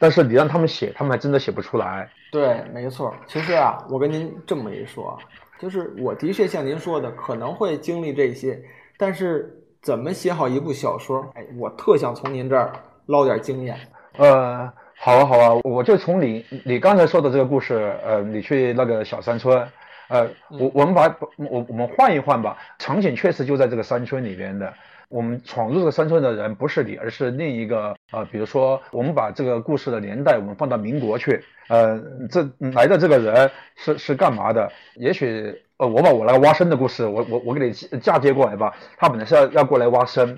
[0.00, 2.10] 但是你让他们写，他们还真的写不出来。
[2.32, 3.14] 对，没错。
[3.28, 5.16] 其实啊，我跟您这么一说，
[5.60, 8.60] 就是我的确像您说的，可能会经历这些，
[8.98, 9.56] 但是。
[9.82, 11.26] 怎么写好一部小说？
[11.34, 12.70] 哎，我特想从您这儿
[13.06, 13.74] 捞点经验。
[14.18, 19.66] 呃，好啊，好啊，我就从你你刚才说的这个故事，呃，你去那个小山村，
[20.08, 24.70] 呃，我我们把我我们换一换吧，场景确实就在这个山村里边的。
[25.10, 34.72] 我们闯入这个山村的人不是你，而是另一个呃，比如说我们把这个故事的年代我们放到民国去，呃，这来的这个人是是干嘛的？
[34.94, 35.62] 也许。
[35.80, 38.76] 呃，我把我那个挖参的故事，我我我给你嫁接过来吧。
[38.98, 40.36] 他本来是要要过来挖参，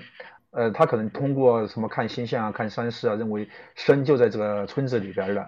[0.51, 5.45] 呃，他可能通过什么看星象啊、看山势啊，认为参就在这个村子里边的，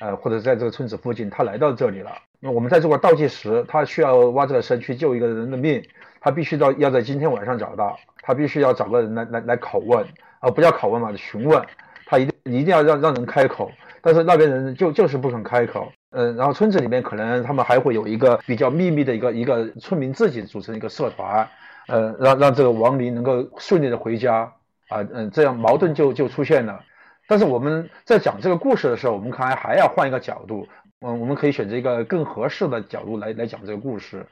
[0.00, 2.12] 呃，或者在这个村子附近，他来到这里了。
[2.40, 5.82] 那我们在这块倒计时，他需要挖这个参去救一个人的命，
[6.20, 10.04] 他必须到要在今天晚上找到，他必须要找个人来来来拷问，
[10.40, 11.62] 啊，不叫拷问嘛，询问，
[12.06, 15.90] 他一定一定要让让人开口，但是那边人就就是不肯开口。
[16.10, 21.46] 嗯，然后村子里面可能他们还会有一个比较秘密的一个一个村民自己组成一个社团，
[21.86, 24.50] 呃，让让这个亡灵能够顺利的回家
[24.88, 26.82] 啊，嗯，这样矛盾就就出现了。
[27.26, 30.66] 但是我们在讲这个故事的时候，我们可能还要换一个角度，
[31.02, 34.26] 嗯，我们可以选择一个更合适的角度来来讲这个故事。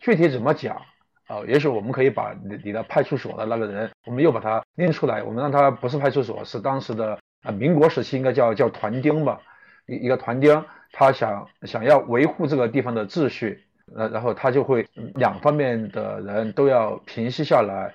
[0.00, 0.82] 具体怎么讲
[1.26, 1.40] 啊？
[1.46, 9.40] 也许我们可以把你你的派出所的那个人，我们又把他拎出来，我们让他不是派出所，是当时的啊民国时期应该叫叫团丁吧，
[9.86, 10.64] 一一个团丁。
[10.96, 13.64] 他想想要维护这个地方的秩序，
[13.96, 17.92] 呃，然后他就会两方面的人都要平息下来，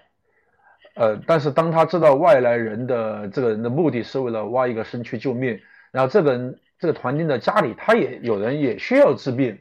[0.96, 5.58] 呃，但是当他知道外来人的这个人的目的是为了挖一个身躯救命，
[5.94, 9.58] 然后这个人这个团丁的家里他也有人也需要治病，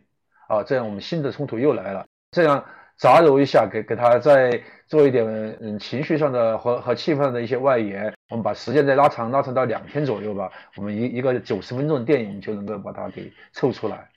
[0.49, 2.65] 啊，这样我们新的冲突又来了，这样。
[2.99, 5.25] 杂糅一下，给给他再做一点
[5.61, 10.51] 嗯情绪上的和和气氛上的一些外延，我们把时间再拉长，拉长到两天左右吧。
[10.77, 14.09] 我们一一个九十分钟的电影就能够把它给凑出来。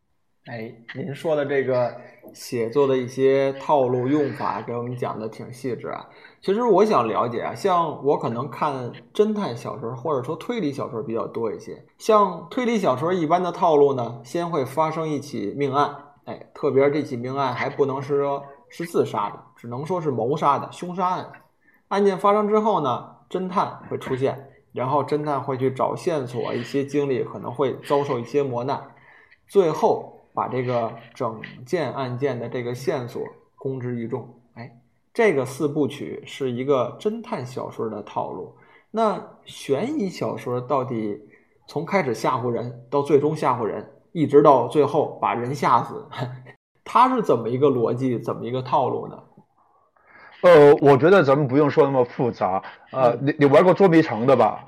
[0.47, 1.95] 哎，您说的这个
[2.33, 6.09] 写作的一些套路用法，给我们讲的挺细致啊。
[6.41, 18.43] 其实我想了解啊，像我可能看侦探小说或者说推理小说比较多一些，像推理小说一般的套路呢，先会发生一起命案，哎，特别这起命案还不能是说。
[18.71, 21.31] 是自杀的，只能说是谋杀的凶杀案。
[21.89, 28.81] 案件发生之后呢，侦探会出现，然后侦探会去找线索，一些经历可能会遭受一些磨难，
[29.47, 33.21] 最后把这个整件案件的这个线索
[33.57, 34.27] 公之于众。
[34.53, 34.79] 哎，
[35.13, 38.55] 这个四部曲是一个侦探小说的套路。
[38.89, 41.19] 那悬疑小说到底
[41.67, 46.07] 从开始吓唬人，到最终吓唬人，一直到最后把人吓死。
[46.83, 49.17] 它是怎么一个逻辑，怎么一个套路呢？
[50.41, 52.63] 呃，我觉得咱们不用说那么复杂。
[52.91, 54.65] 呃，你你玩过捉迷藏的吧？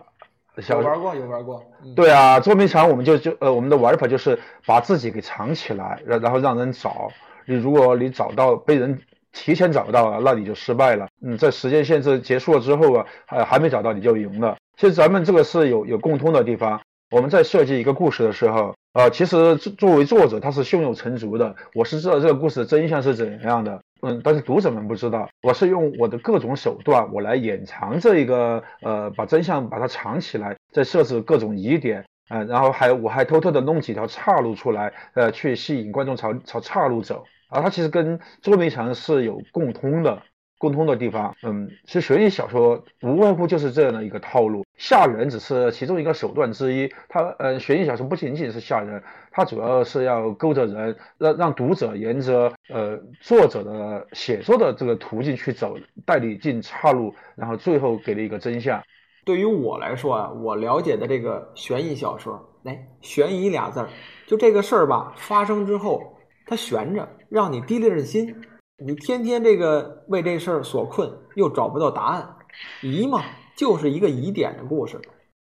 [0.70, 1.64] 有玩过，有玩过。
[1.96, 7.10] 对啊，捉迷藏我们就就呃，我们的玩法就是把自己给藏起来，然然后让人找。
[7.48, 11.08] 你如果你找到被人提前找到了，那你就失败了。
[11.24, 14.56] 嗯，在时间限制结束了之后啊，还还没找到你就赢了。
[14.78, 16.80] 其实咱们这个是有有共通的地方。
[17.14, 40.24] 我们在设计一个故事的时候，呃，其实作作为作者他是胸有成竹的，我是知道这个故事的真相是怎样的，嗯，但是读者们不知道，我是用我的各种手段，我来掩藏这一个，呃，把真相把它藏起来，再设置各种疑点，呃，然后还我还偷偷的弄几条岔路出来，呃，去吸引观众朝朝岔路走，而它其实跟捉迷藏是有共通的。
[40.64, 46.90] 共通的地方，嗯，其实悬疑小说无外乎就是这样的一个套路，吓人只是其中一个手段之一。
[47.10, 58.82] 它，呃，悬疑小说不仅仅是吓人，它主要是要勾着人，让让读者沿着呃作者的写作的这个途径去走，带你进岔路，然后最后给了一个真相。
[59.26, 63.90] 对于我来说啊，我了解的这个悬疑小说，哎，悬疑俩字儿，
[64.28, 68.34] 就这个事儿吧，发生之后它悬着，让你提着心。
[68.78, 72.36] 你天天这个为这事儿所困，又找不到答案，
[72.82, 73.24] 疑嘛，
[73.56, 75.00] 就是一个疑点的故事。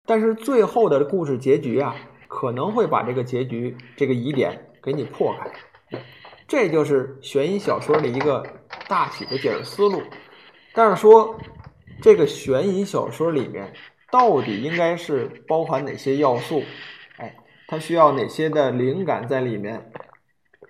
[0.05, 1.95] 但是最后的故事结局啊，
[2.27, 5.99] 可能会把这个结局这个疑点给你破开。
[6.47, 8.43] 这就是悬疑小说的一个
[8.87, 10.01] 大体的解释思路。
[10.73, 11.37] 但是说
[12.01, 13.73] 这个悬疑小说里面
[14.11, 16.63] 到底应该是包含哪些要素？
[17.17, 17.35] 哎，
[17.67, 19.91] 它需要哪些的灵感在里面？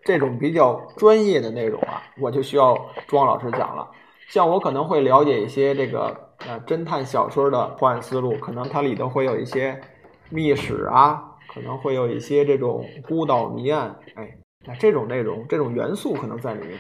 [0.10, 3.88] 这种比较专业的内容啊，我就需要庄老师讲了。
[4.28, 9.80] 像我可能会了解一些这个呃侦探小说的破案思路，可能它里头会有一些
[10.32, 16.76] 密史啊，可能会有一些这种孤岛谜案，哎，那这种内容、这种元素可能在里面。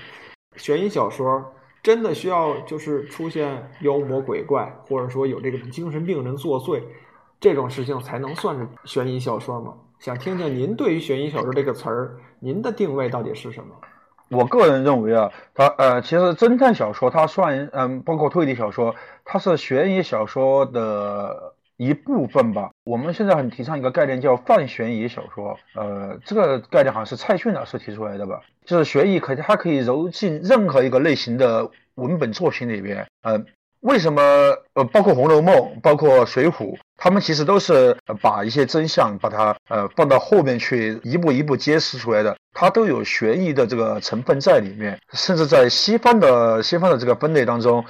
[0.55, 6.81] 悬疑小说真的需要就是出现妖魔鬼怪，或者说有这个精神病人作祟，
[7.39, 9.75] 这种事情才能算是悬疑小说吗？
[9.99, 13.75] 想听听您对于悬疑小说这个词儿，您的定位到底是什么？
[14.29, 22.69] 我个人认为啊，它呃，其实侦探小说它算嗯，包括推理小说，它是悬疑小说的一部分吧。
[22.85, 28.39] 我们现在很提倡一个概念叫泛悬疑小说，呃，这个概念好像是蔡骏老师提出来的吧？
[28.63, 33.43] 就是悬疑可它可以揉进任何一个类型的文本作品里边，呃。
[33.81, 34.21] 为什么
[34.73, 36.51] 呃，包括《红楼梦》，包括《水浒》，
[36.97, 42.35] 他们其实都是把一些真相，把它呃放到后面去，一步一步揭示出来的。
[42.53, 44.99] 它都有悬疑的这个成分在里面。
[45.13, 47.85] 甚至在西方的西方的这个分类当中，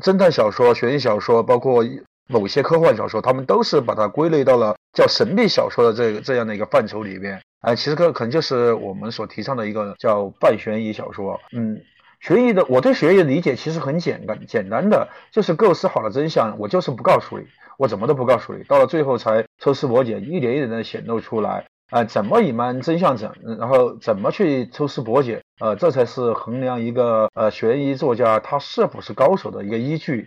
[0.00, 1.84] 侦探小说、悬疑小说，包括
[2.26, 7.38] 某些科幻小说，他们都是把它归类到了叫神秘小说的这个这样的一个范畴里面。
[7.60, 11.38] 哎，其实可可能就是我们所提倡的一个叫半悬疑小说。
[11.52, 11.78] 嗯。
[12.24, 17.44] 悬疑的，我对悬疑的理解其实很简单，简单的就是构思好了真相，我就是不告诉你，
[17.76, 30.26] 我怎么都不告诉你，到了最后才抽丝剥茧，一点一点的显露出来，啊，怎么隐瞒真相，怎然后怎么去抽丝剥茧，呃，这才是衡量一个呃悬疑作家他是否是高手的一个依据。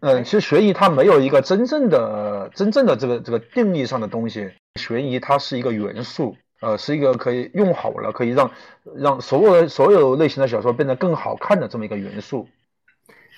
[0.00, 6.36] 嗯，其实悬疑它没有一个真正的真正的这个这个定义上的东西，悬疑它是一个元素。
[6.60, 8.50] 呃，是一个可以用好了，可以让
[8.96, 12.46] 让所有所有类型的小说变得更好看的这么一个元素。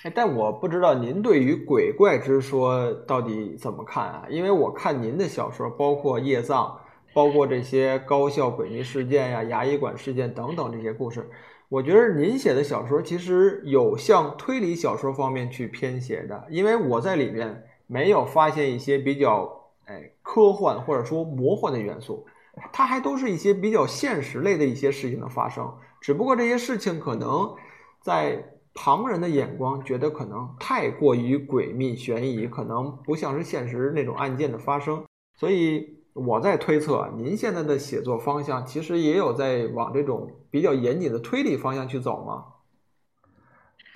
[0.03, 4.25] 哎，但我不知道您对于鬼怪之说到底怎么看啊？
[4.29, 6.79] 因为我看您的小说，包括夜葬，
[7.13, 11.27] 包括这些高校诡秘事件呀、牙医馆事件等等这些故事，
[11.67, 19.51] 我觉得您写的小说其实有向推理小说方面去偏斜的，因为我在里面没有发现一些比较
[19.85, 22.25] 哎科幻或者说魔幻的元素。
[22.71, 27.53] 它还都是一些比较现实类的一些事情的发生，只不过这些事情可能
[28.01, 28.43] 在
[28.73, 35.03] 旁人的眼光觉得可能太过于诡秘悬疑，可能不像是现实那种案件的发生。
[35.35, 42.45] 所以我在推测，您现在的写作方向其实也有在往这种比较严谨的推理方向去走吗？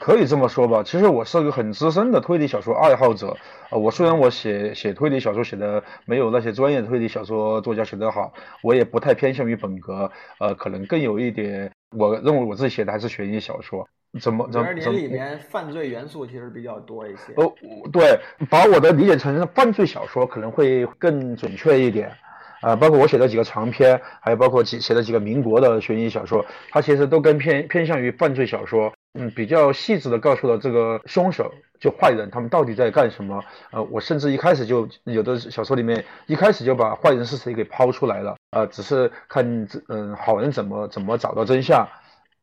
[0.03, 3.37] 可以这么说吧，其实我是个很资深的推理小说爱好者。
[3.69, 8.33] 呃，我虽然我写写推理小说写的没有那些专业的推理小说作家写得好，
[8.63, 13.87] 我也不太偏向于本格，呃，可能更有一点，我认为我自己写的还是悬疑小说。
[14.19, 14.49] 怎么？
[14.51, 14.73] 怎么？
[14.73, 17.33] 您里面犯罪元素其实比较多一些。
[17.35, 17.53] 哦，
[17.93, 22.11] 对，把我的理解成犯罪小说可能会更准确一点。
[22.61, 28.91] 啊，包括我写的几个长篇，还有包括几写的几个民国的悬疑小说，它其实都更偏偏向于犯罪小说。
[29.13, 33.43] 嗯，比较细致的告诉了这个凶手，就坏人他们到底在干什么。
[33.71, 38.35] 呃，我甚至一开始就有的小说里面一开始就把坏人是谁给抛出来了。
[38.51, 41.87] 呃，只是看嗯好人怎么怎么找到真相。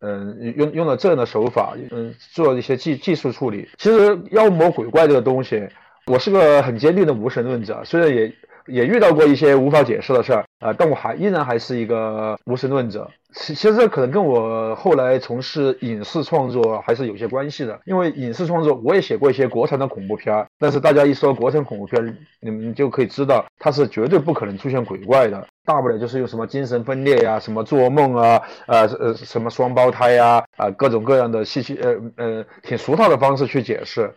[0.01, 3.69] 嗯，用用了这样的手法，嗯，做一些技技术处理。
[3.79, 5.69] 其实妖魔鬼怪这个东西，
[6.07, 8.33] 我是个很坚定的无神论者，虽然也。
[8.69, 13.11] 也遇到过一些无法解释的事儿啊，但我还依然还是一个无神论者。
[13.35, 34.11] 其其实这可能跟我后来从事影视创作还是有些关系的，因为影视创作我也写过一些国产的恐怖片，但是大家一说国产恐怖片，你们就可以知道它是绝对不可能出现鬼怪的，大不了就是用什么精神分裂呀、什么做梦啊、呃呃什么双胞胎呀啊各种各样的稀奇呃呃挺俗套的方式去解释。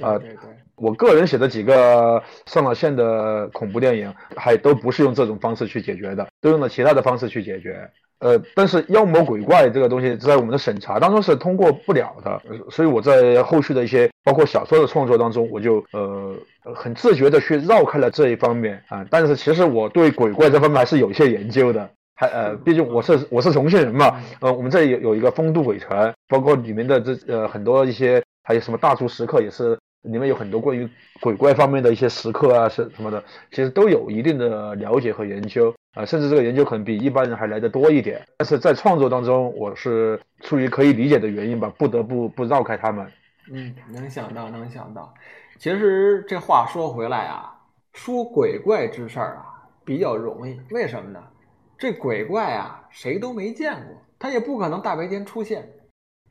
[0.00, 0.38] 啊，对对，
[0.76, 7.90] 我个人写的几个上了线的恐怖电影，还都不是用这种方式去解决的，都用了其他的方式去解决。
[8.18, 12.40] 呃，但是妖魔鬼怪这个东西，在我们的审查当中是通过不了的，
[12.70, 16.34] 所以我在后续的一些包括小说的创作当中，我就呃
[16.74, 19.04] 很自觉的去绕开了这一方面啊。
[19.10, 29.78] 但是其实我对鬼怪这方面还是有一些研究的，还呃，毕竟我是我是重庆人嘛，呃，我们这里有有一个丰都鬼城，包括里面的这呃很多一些，还有什么大足石刻也是。
[30.06, 30.88] 里面有很多关于
[31.20, 38.20] 鬼怪方面的一些时刻啊，是什么的，其实都有一定的了解和研究啊，甚至这个研究可能比一般人还来得多一点。
[38.36, 43.06] 但是在创作当中，我是出于可以理解的原因吧，不得不不绕开他们。
[43.52, 45.12] 嗯，能想到，能想到。
[45.58, 47.54] 其实这话说回来啊，
[47.92, 49.46] 说鬼怪之事儿啊
[49.84, 51.22] 比较容易，为什么呢？
[51.78, 55.68] 这鬼怪啊谁都没见过，他也不可能大白天出现。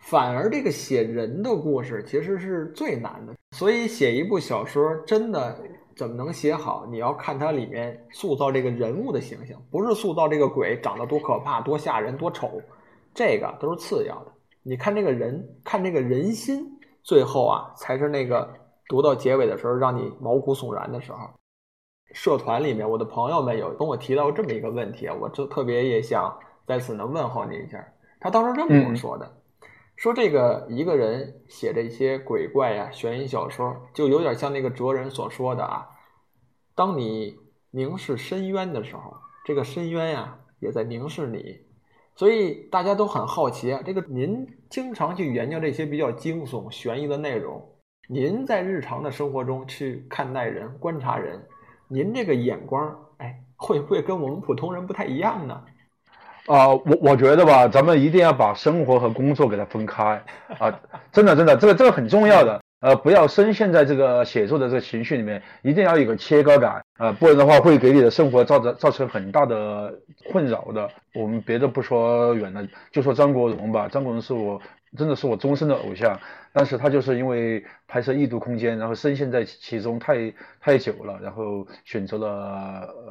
[0.06, 5.60] 反而这个写人的故事其实是最难的，所以写一部小说真的
[5.96, 6.86] 怎么能写好？
[6.92, 12.62] 你要看它里面塑造这个人物的形象，不是塑造这个鬼长得多可怕、多吓人、多丑，
[13.16, 14.32] 这个都是次要的。
[14.62, 16.64] 你看这个人，看这个人心，
[17.02, 18.48] 最后啊才是那个
[18.88, 21.18] 读到结尾的时候让你毛骨悚然的时候。
[22.14, 26.32] 社团里面，我的朋友们有跟我提到这么一个问题，我就特别也想
[26.68, 27.84] 在此呢问候你一下。
[28.20, 29.30] 他当时这么跟我说的。
[29.96, 35.88] 说这个一个人写这些鬼怪呀、悬疑小说，就有点像那个哲人所说的啊，
[36.76, 37.38] 当你
[37.72, 39.16] 凝视深渊的时候，
[39.46, 41.62] 这个深渊呀也在凝视你。
[42.18, 47.62] 所以大家都很好奇啊，这个您经常去研究这些比较惊悚、悬疑的内容，
[48.08, 51.46] 您在日常的生活中去看待人、观察人，
[51.88, 55.64] 您这个眼光，哎，会不会跟我们普通人不太一样呢？
[56.48, 60.24] 啊，我我觉得吧，咱们一定要把生活和工作给它分开
[60.60, 60.80] 啊！
[61.12, 62.62] 真的，真的，这个这个很重要的。
[62.82, 69.92] 呃，不要深陷在这个写作的这个情绪里面，一定要有个切割感啊，不然的话会给你的生活造成造成很大的
[70.32, 70.88] 困扰的。
[71.16, 74.62] 我们别的不说远了，就说张国荣吧，张国荣是我
[74.96, 76.20] 真的是我终身的偶像，
[76.54, 80.32] 但是他就是因为拍摄《异度空间》，然后深陷在其中太
[80.62, 82.28] 太久了，然后选择了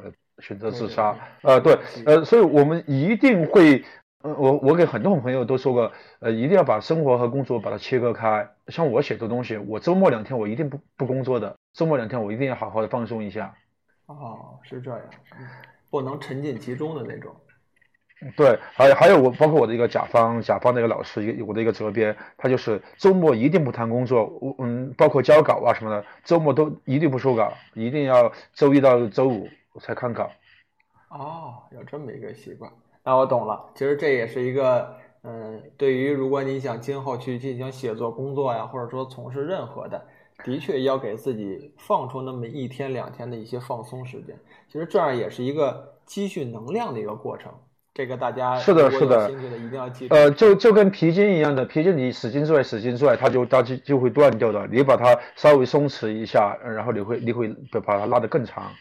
[0.03, 0.11] 呃。
[0.39, 3.83] 选择自杀，呃，对，呃，所以我们一定会，
[4.21, 8.49] 呃，我我给很多朋友都说过，呃，一定要把生活和工作把它切割开。
[8.67, 13.53] 像我写的东西，我周末两天我一定不不工作的，周末两天我一定要好好的放松一下。
[14.07, 15.01] 哦，是这样，
[15.89, 17.33] 不能沉浸其中的那种。
[18.35, 29.47] 对，还还有我包括我的一个甲方，甲方的一个老师，一个我的一个责编，他就是周末一定不谈工作，我嗯，包括交稿啊什么的，周末都一定不收稿，一定要周一到周五。
[29.75, 30.31] 我才看稿，
[31.09, 32.71] 哦，有这么一个习惯，
[33.03, 33.61] 那我懂了。
[33.75, 40.01] 其实这也是一个，嗯，对于如果你想今后去进行写作工作呀，或者说从事任何的，
[40.45, 44.33] 的确要给自己放出那么一天两天的一些放松时间。
[44.71, 47.51] 其实这样也是一个积蓄能量的一个过程。
[47.93, 50.15] 这个大家是的，是的，一定要记住。
[50.15, 54.65] 呃，就就跟皮筋一样的，皮筋你使劲拽，使劲拽，它就它就就会断掉的。
[54.67, 57.49] 你把它稍微松弛一下，然后你会你会
[57.85, 58.71] 把它拉得更长。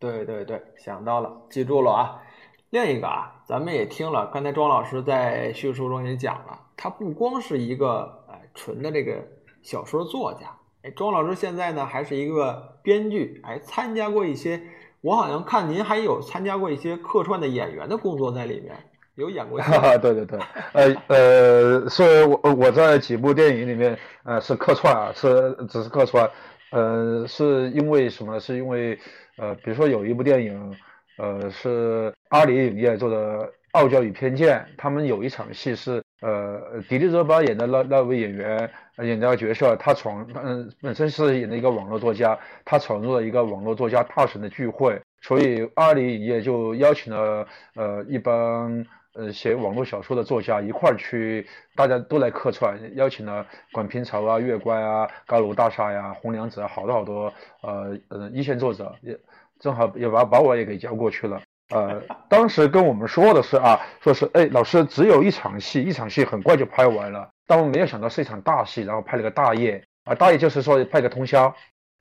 [0.00, 2.22] 对对对，想到了，记住了啊。
[2.70, 9.22] 另一个啊，咱们也听了，刚才庄老师在叙述中也讲了，他不光是一个哎纯的这个
[9.60, 14.62] 小说作家，哎，庄老师现在呢还是一个编剧，哎，参加过一些，
[15.00, 18.76] 我好像看您还有参加过一些客串的演员的工作在里面，
[19.16, 19.60] 有演过。
[20.00, 20.38] 对对对，
[20.72, 26.30] 呃呃，是我我在几部电影里面呃是客串啊，是只是客串，
[26.70, 28.38] 呃，是因为什么？
[28.40, 28.98] 是因为。
[29.36, 30.76] 呃，比如说有一部电影，
[31.16, 33.38] 呃，是阿里影业做的
[33.70, 47.46] 《傲娇与偏见》，他们有一场戏是，呃，迪丽热巴演的那那位演员演那个角色，他闯，嗯，本身是演的一个网络作家，他闯入了一个网络作家大神的聚会，所以阿里影业就邀请了，
[47.76, 48.84] 呃，一帮
[49.14, 57.32] 呃写网络小说的作家一块儿去，大家都来客串，邀请了管平潮啊、月关啊、高楼大厦呀、红娘子啊，好多好多，
[57.62, 59.18] 呃，呃，一线作者也。
[59.62, 61.38] 正好也把把我也给叫过去了，
[61.68, 71.54] 呃， 当时跟我们说的是啊，说是哎，老师只有一场戏，一场戏很快就拍完了，但我没有想到是一场大戏，然后拍了个大夜啊，大夜就是说拍个通宵，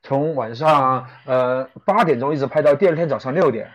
[0.04, 3.70] 从晚上呃八点钟一直拍到第二天早上六点。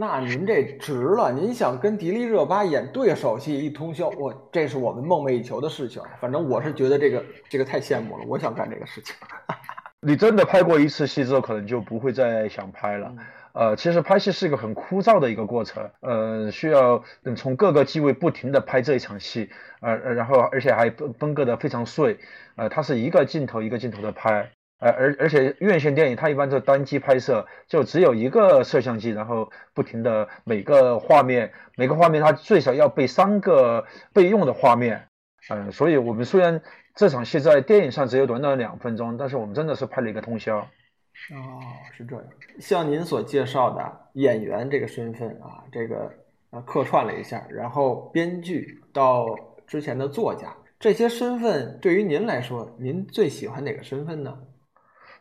[0.00, 1.32] 那您这值了！
[1.32, 6.00] 您想跟迪丽热巴演对手戏一通宵，我这是我们梦寐以求的事情。
[6.20, 9.16] 反正我是觉得这个这个太羡慕了，我想干这个事情。
[10.00, 13.12] 你真的拍过一次戏之后，可能就不会再想拍了。
[13.54, 17.02] 呃，其实拍戏是一个很枯燥的一个过程，呃，需要
[17.36, 22.18] 从各个机位不停的拍这一场戏，呃，然后而且还分分割的非常碎，
[22.54, 24.52] 呃，它是一个镜头一个镜头的拍。
[24.78, 35.08] 呃，而而且院线电影它一般是单机拍摄，就只有一个摄像机，然后不停的每个画面，每个画面它最少要备三个备用的画面，
[35.50, 36.60] 嗯，所以我们虽然
[36.94, 40.58] 这场戏在电影上只有短短两分钟，但是我们真的是拍了一个通宵。
[40.58, 41.58] 哦，
[41.92, 42.24] 是这样。
[42.60, 46.08] 像您所介绍的演员这个身份啊，这个
[46.50, 49.26] 呃客串了一下，然后编剧到
[49.66, 54.38] 之前的作家，这些身份对于您来说，您最喜欢哪个身份呢？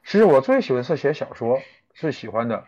[0.08, 1.62] 其实我最喜欢是写小说，
[1.94, 2.64] 最喜欢的，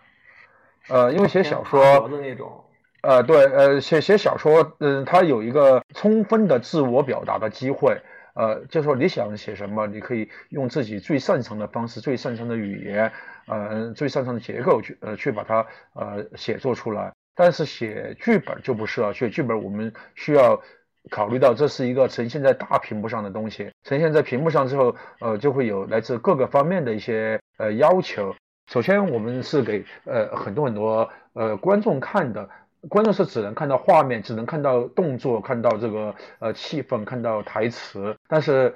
[0.90, 2.66] 呃，因为写小说的那种，
[3.02, 7.98] 呃，对，呃，写写小说，嗯，它有一个充分的自我表达的机会，
[8.34, 13.10] 呃，就说你想写什么，你可以用自己最擅长的方式、最擅长的语言，
[13.48, 17.14] 呃，最擅长的结构去，呃，去把它，呃，写作出来。
[17.36, 20.62] 但是写剧本就不是了，写剧本我们需要。
[21.10, 28.36] 考虑到这是一个呈现在大屏幕上的东西，呈现在屏幕上之后，呃，就会有来自各个方面的一些呃要求。
[28.72, 32.48] 首先，我们是给呃很多很多呃观众看的，
[32.88, 38.76] 观众是只能看到画面，只能看到动作，看到这个呃气氛，看到台词，但是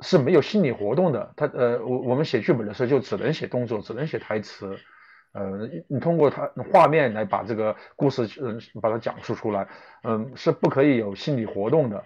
[0.00, 1.32] 是没有心理活动的。
[1.36, 4.76] 他呃，我我们写剧本的时候就只能写动作，只能写台词。
[5.34, 9.66] 呃，你通过它画面来把这个故事，嗯，把它讲述出来，
[10.04, 12.04] 嗯，是不可以有心理活动的，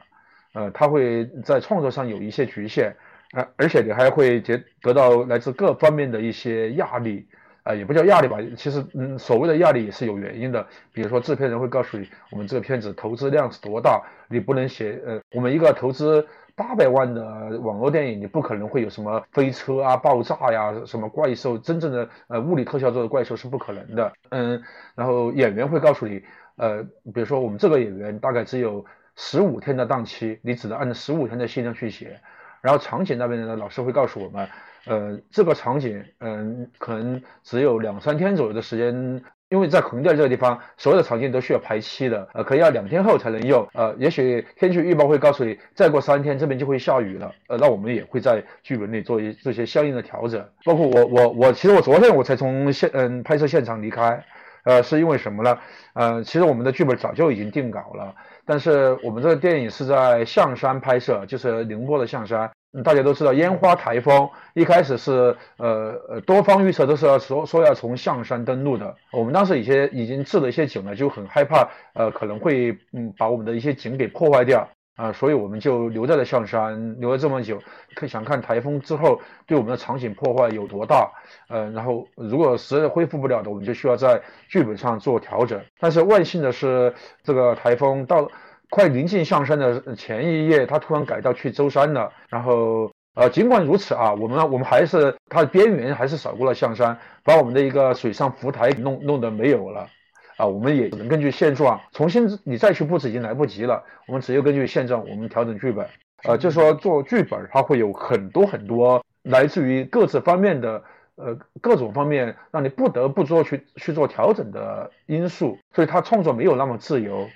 [0.55, 2.97] 呃，它会在创作上有一些局限，
[3.35, 7.29] 呃，而且你还会得得到来自各方面的一些压力，
[7.65, 16.27] 啊，也不叫压力吧，其实，嗯，所谓的压力也是有原因的，比如说制片人会告诉你，我们这个片子投资量是多大，你不能写，呃，我们一个投资。
[16.59, 17.23] 八百万的
[17.61, 24.13] 网络电影，你不可能会有什么飞车啊、爆炸呀、什么怪兽，真正的呃物理特效做的怪兽是不可能的。
[24.31, 24.61] 嗯，
[24.97, 26.21] 然后演员会告诉你，
[26.57, 26.83] 呃，
[27.15, 28.85] 比如说我们这个演员大概只有
[29.15, 32.21] 十五天的档期，你只能按照十五天的戏量去写。
[32.61, 34.49] 然后场景那边的老师会告诉我们，
[34.87, 39.23] 呃，这个场景，嗯，可能只有两三天左右的时间。
[39.51, 50.47] 因为在横店这个地方，所有的场景都需要排期的，呃，可能要两天后才能用，呃，也许天气预报会告诉你，再过三天这边就会下雨了，呃，那我们也会在剧本里做一这些相应的调整。
[50.65, 54.23] 包括我我我，其实我昨天我才从现嗯拍摄现场离开，
[54.65, 55.59] 呃，是因为什么呢？
[55.95, 62.51] 呃，其实我们的剧本早就已经定稿了，但是我们这个电影是在象山拍摄，就是宁波的象山。
[62.85, 68.95] 大家都知道烟花台风一开始是呃呃多方预测都是要说说要从象山登陆的。
[69.11, 77.59] 我们当时一些已经置了一些景了，就很害怕呃可能会嗯把我们的一些景给破坏掉啊，所以我们就留在了象山，留了这么久，
[77.97, 81.11] 看想看台风之后对我们的场景破坏有多大。
[81.49, 85.59] 呃，然后如果实在恢复不了的，我们就需要在剧本上做调整。
[85.81, 86.93] 但是万幸的是，
[87.25, 88.31] 这个台风到。
[88.71, 92.13] 快临近象山的前一夜，他突然改到去舟山了。
[92.29, 99.89] 然后，呃，尽管如此啊，我们我们还是它的边缘还是扫过了象山，把我们的一个水上浮台弄弄得没有了。
[100.37, 103.83] 啊，我们也只能根据现状重新你再去布置已经来不及了。
[104.07, 105.89] 我们只有根据现状，我们调整剧本。
[106.25, 110.83] 呃，就说做剧本，它会有很多很多来自于各自方面的
[111.17, 117.29] 呃各种方面，让你不得不做去去做调整的因素，所以它创作没有那么自由。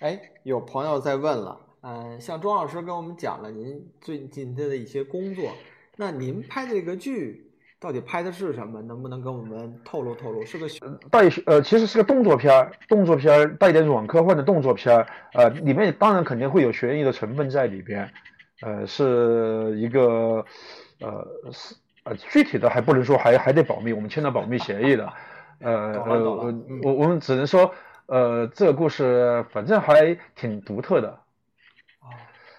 [0.00, 5.50] 哎，有朋友在问了，嗯，像庄老师跟我们讲了您最近的一些工作，
[5.96, 8.80] 那您拍这个剧到底拍的是什么？
[8.80, 10.44] 能不能跟我们透露透露？
[10.44, 10.68] 是个
[11.10, 18.08] 带呃，其实是个动作片儿，动作片儿带一点软科幻的动作片儿，呃，里面当然肯定会有悬疑的成分在里边，
[18.62, 20.44] 呃，是一个
[21.00, 21.74] 呃是
[22.04, 25.12] 呃具体的还不能说，还还得保密，我们签了保密协议的，
[25.60, 26.24] 呃呃，
[26.84, 27.74] 我我们只能说。
[28.08, 31.20] 呃，这个故事反正还挺独特的，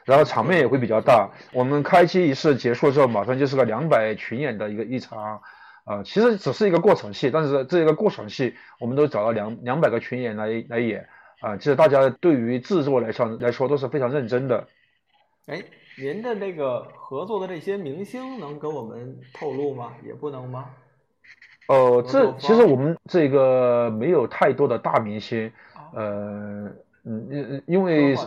[0.05, 1.31] 然后场面也会比较大。
[1.53, 5.41] 我们开机仪式结束之后，马上就是个两百群演的一个一场，
[5.85, 11.09] 啊，其实只是一个过场戏，但是这个过场戏我们都找了两两百个群演来来演，
[11.41, 14.67] 啊，其实大家对于制作来上来说都是非常认真的。
[15.47, 15.63] 哎，
[15.97, 19.93] 您的那个合作的这些明星能跟我们透露吗？
[20.05, 20.69] 也不能吗？
[21.69, 25.51] 哦，这其实我们这个没有太多的大明星，
[25.93, 26.67] 呃，
[27.05, 28.17] 嗯，因因为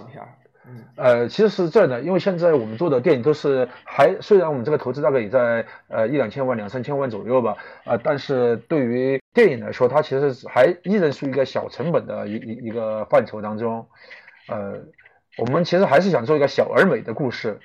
[0.95, 13.89] 呃，其实是这样的，因为现在我们做的电影都是还虽然我们这个投资大概也在呃一两千万、两三千万左右吧，啊，但是对于电影来说，它其实还依然是一个小成本的一一一个范畴当中，
[14.49, 14.81] 呃，
[15.37, 17.59] 我们其实还是想做一个小而美的故事，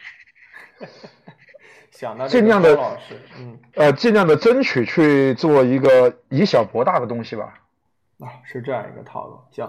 [1.98, 7.56] 想到尽量的老师，嗯，呃，尽量的争取去做一个以小博大的东西吧。
[8.20, 9.68] 啊，是这样一个套路，行。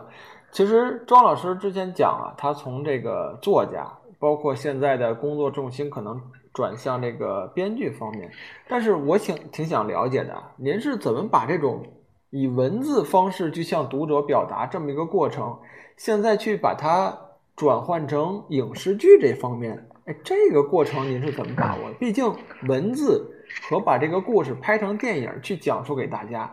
[0.52, 6.20] 其实庄老师之前讲啊，他从这个作家，包括现在的工作重心可能
[6.52, 8.30] 转向这个编剧方面。
[8.68, 11.82] 但是我挺挺想了解的，您是怎么把这种
[12.28, 15.58] 以文字方式去向读者表达这么一个过程，
[15.96, 17.16] 现在去把它
[17.56, 19.87] 转换成影视剧这方面？
[20.08, 21.94] 哎，这个过程您是怎么把握的？
[21.96, 22.24] 毕竟
[22.66, 23.30] 文字
[23.68, 26.50] 和把这个故事拍成电影去讲述给大家，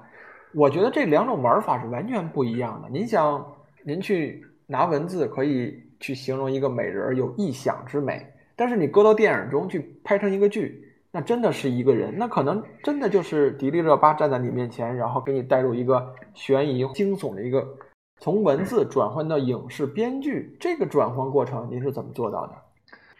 [0.53, 2.89] 我觉得这两种玩法是完全不一样的。
[2.89, 3.45] 您想？
[3.87, 8.25] 您去拿文字可以去形容一个美人有意想之美，
[8.57, 17.65] 但是你搁到电影中去拍成一个剧，那真的是一个人，那可能真的就是迪丽热巴站在你面前，然后给你带入一个悬疑惊悚的一个
[18.19, 22.53] 从文字转换到影视编剧这个转换过程，您是怎么做到的？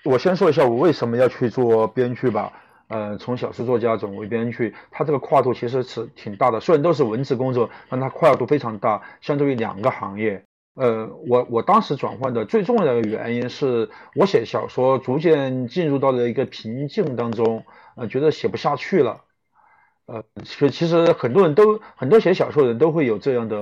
[0.05, 2.53] 我先说一下我为什么要去做编剧吧。
[2.87, 6.59] 呃，从小说作家转为编剧，他这个跨度其实是挺大的。
[6.59, 10.43] 虽然都是文字工作，但它跨度非常大，相对于两个行业。
[10.75, 19.21] 呃，我我当时转换的最重要的原因是我写小说逐渐进入到了一个瓶颈当中，呃，觉得写不下去了。
[20.05, 23.57] 呃，其其实很多人都很多写小说的人都会有这样的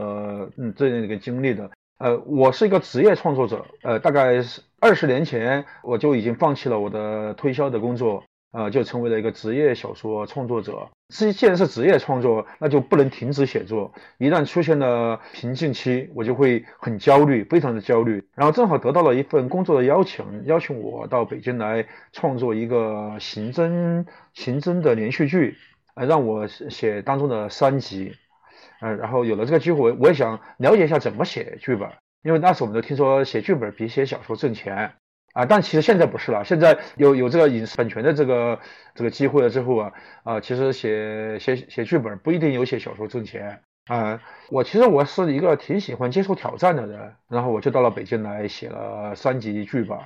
[0.57, 1.71] 嗯这样的一个经历的。
[1.99, 8.25] 呃，我是一个职业创作者，呃，大概是二十年前我就已经放弃了我的推销的工作。
[8.51, 10.87] 呃，就成为了一个职业小说创作者。
[11.07, 13.91] 既既然是职业创作，那就不能停止写作。
[14.19, 18.23] 一旦出现了瓶颈期，我就会很焦虑，非常的焦虑。
[18.35, 24.05] 然后正好得到了一份工作的邀请，邀请我到北京来创作一个刑侦
[24.35, 25.57] 刑侦的连续剧，
[25.95, 28.13] 呃，让我写当中的三集。
[28.81, 31.89] 呃，然后有了这个机会，我也想了解一下怎么写剧本，
[32.23, 34.93] 因为那时我们都听说写剧本比写小说挣钱。
[35.33, 36.45] 啊，但其实现在不是了。
[36.45, 38.59] 现在有有这个影视版权的这个
[38.93, 39.91] 这个机会了之后啊，
[40.23, 44.21] 啊，其实写写写剧本不一定有写小说挣钱啊。
[44.51, 49.97] 我其实我是一个挺喜欢接受挑战的人，然后我就到了北京来写了三集剧本。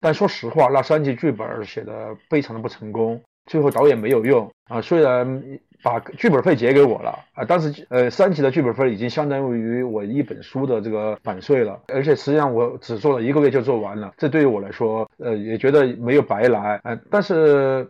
[0.00, 4.80] 但说实话，那三集剧本写的非常的不成功，最后导演没有用啊。
[4.80, 5.58] 虽然。
[5.82, 7.44] 把剧本费结给我了啊！
[7.46, 16.98] 但是呃，三集的剧本费已经相当于我一本书的这个版税了，而且实际上我只做了一个月就做完了，这对于我来说，呃，也觉得没有白来啊。
[17.08, 17.88] 但是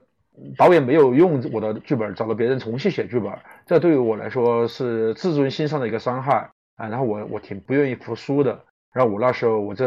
[0.59, 3.33] 导演没有用我的剧本，找了别人重新写剧本，
[3.65, 6.89] 这对于我来说是自尊心上的一个伤害啊。
[6.89, 8.61] 然后我我挺不愿意服输的。
[8.93, 9.87] 然后我那时候我在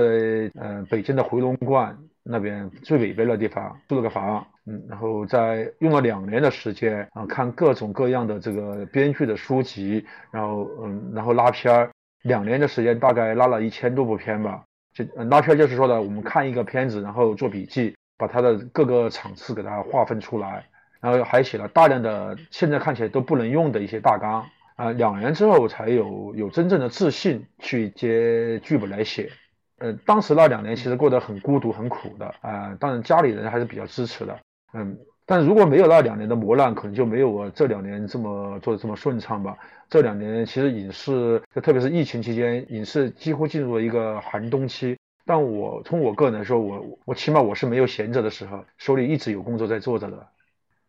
[0.60, 1.96] 呃北京的回龙观
[2.32, 4.46] 那边最北边的地方租了个房。
[4.66, 11.90] 嗯，然后在用了两年的时间啊，看各种各样的这个编剧的书籍，然后嗯，然后拉片儿，
[12.22, 14.64] 两年的时间大概拉了一千多部片吧。
[14.94, 20.64] 就拉片就是说的，我们看一个片子，然后做笔记，把它的各个场次给它划分出来，
[21.02, 24.92] 然后还写了大量的现在看起来都不能用的一些大纲啊。
[24.92, 29.32] 两年之后才有有真正的自信去接剧本来写。
[29.80, 34.38] 呃，当时那两年其实过得很孤独、很苦的啊，当然家里人还是比较支持的。
[34.74, 39.58] 嗯，但如果没有那两年的磨难，可能就没有我这两年这么做的这么顺畅吧。
[39.90, 44.98] 这两年其实影视，特别是疫情期间，影视几乎进入了一个寒冬期。
[45.26, 50.28] 但我从我个人来说，我我起码我是没有闲着的时候，手里一直有工作在做着的。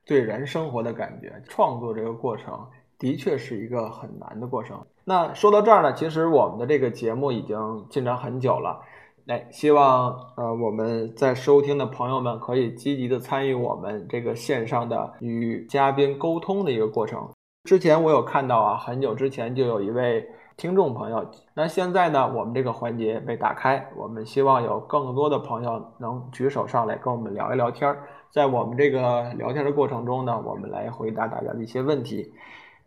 [0.06, 2.66] 对人生活的感觉，创作这个过程
[3.00, 4.80] 的确是一个很难的过程。
[5.04, 8.80] 那说到这儿呢，其实我们的这个节目已经进展很久了。
[9.24, 17.28] 来，希望呃我们在收听的朋友们可以积极的参与我们这个线上的与嘉宾沟通的一个过程。
[17.64, 20.26] 之前我有看到啊，很久之前就有一位
[20.56, 28.02] 听众朋友，那现在呢，我们这个环节被打开，我们希望有更多的朋友能举手上来跟我们聊一聊天儿。
[28.30, 32.32] 在我们这个聊天的过程中呢，我们来回答大家的一些问题。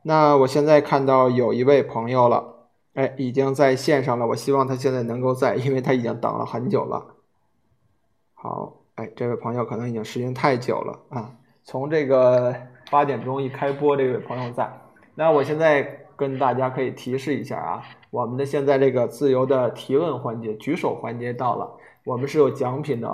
[0.03, 2.51] 那我现在看到有一位朋友了。
[2.93, 4.27] 哎，已经在线上了。
[4.27, 7.03] 我希望他现在能够在，因为他已经等了很久了。
[8.35, 11.31] 好，哎，这位朋友可能已经时间太久了啊。
[11.63, 12.53] 从这个
[12.91, 14.71] 八点钟一开播，这位朋友在。
[15.15, 17.81] 那我现在跟大家可以提示一下啊，
[18.11, 21.67] 我们的现在这个自由的提问环节、举手环节到了，
[22.05, 23.11] 我们是有奖品的。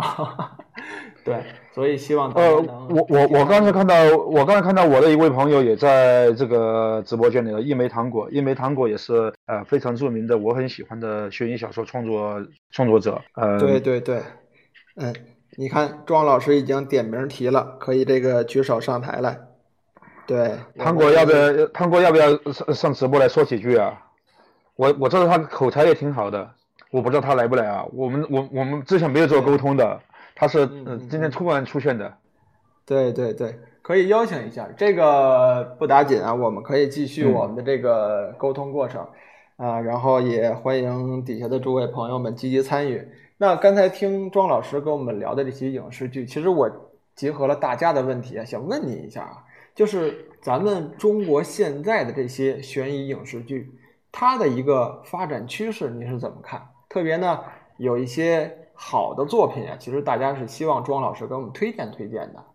[1.24, 1.42] 对，
[1.80, 2.58] 所以希望呃，
[2.90, 3.96] 我我我刚才看到，
[4.28, 7.62] 我刚才看到我的一位朋友也在这个直播间里了。
[7.62, 13.22] 一枚糖果，一枚糖果也是呃非常著名的，我很喜欢的悬疑小说创作创作者。
[13.36, 14.22] 呃，对对对，
[14.98, 15.16] 嗯，
[15.56, 19.40] 你看庄老师已经点名提了，可以这个举手上台来。
[20.28, 21.66] 对，糖果要不要？
[21.68, 23.98] 糖果要不要上上直播来说几句啊？
[24.76, 26.52] 我我知道他口才也挺好的，
[26.92, 27.86] 我不知道他来不来啊？
[27.94, 29.98] 我们我我们之前没有做沟通的，
[30.40, 32.14] 他是嗯今天突然出现的。
[32.86, 39.06] 对对对，可以邀请一下，这个不打紧啊，我们可以继续我们的这个沟通过程
[39.58, 43.06] 啊，然后也欢迎底下的诸位朋友们积极参与。
[43.38, 46.72] 那刚才听庄老师跟我们聊的这些影视剧，其实我
[47.16, 49.44] 结合了大家的问题啊，想问你一下啊，
[49.76, 53.72] 就是咱们中国现在的这些悬疑影视剧，
[54.12, 56.60] 它的一个发展趋势你是怎么看？
[56.90, 57.40] 特别呢，
[57.78, 62.46] 有一些好的作品啊，其实大家是希望庄老师给我们推荐推荐的。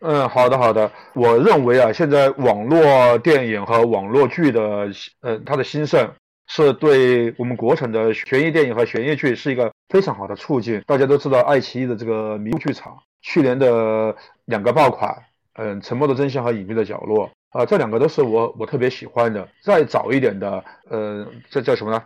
[0.00, 4.88] 嗯，好的好的，我认为啊，现在网络电影和网络剧的
[5.20, 6.10] 呃它的兴盛。
[6.46, 10.82] 是对我们国产的悬疑电影和悬疑剧是一个非常好的促进。
[10.86, 14.14] 大家都知道，爱奇艺的这个迷雾剧场去年的
[14.44, 15.24] 两个爆款，
[15.54, 19.48] 嗯，《沉默的真相》和《隐秘的角落》啊，这两个都是我我特别喜欢的。
[19.62, 22.04] 再早一点的，呃，这叫什么呢？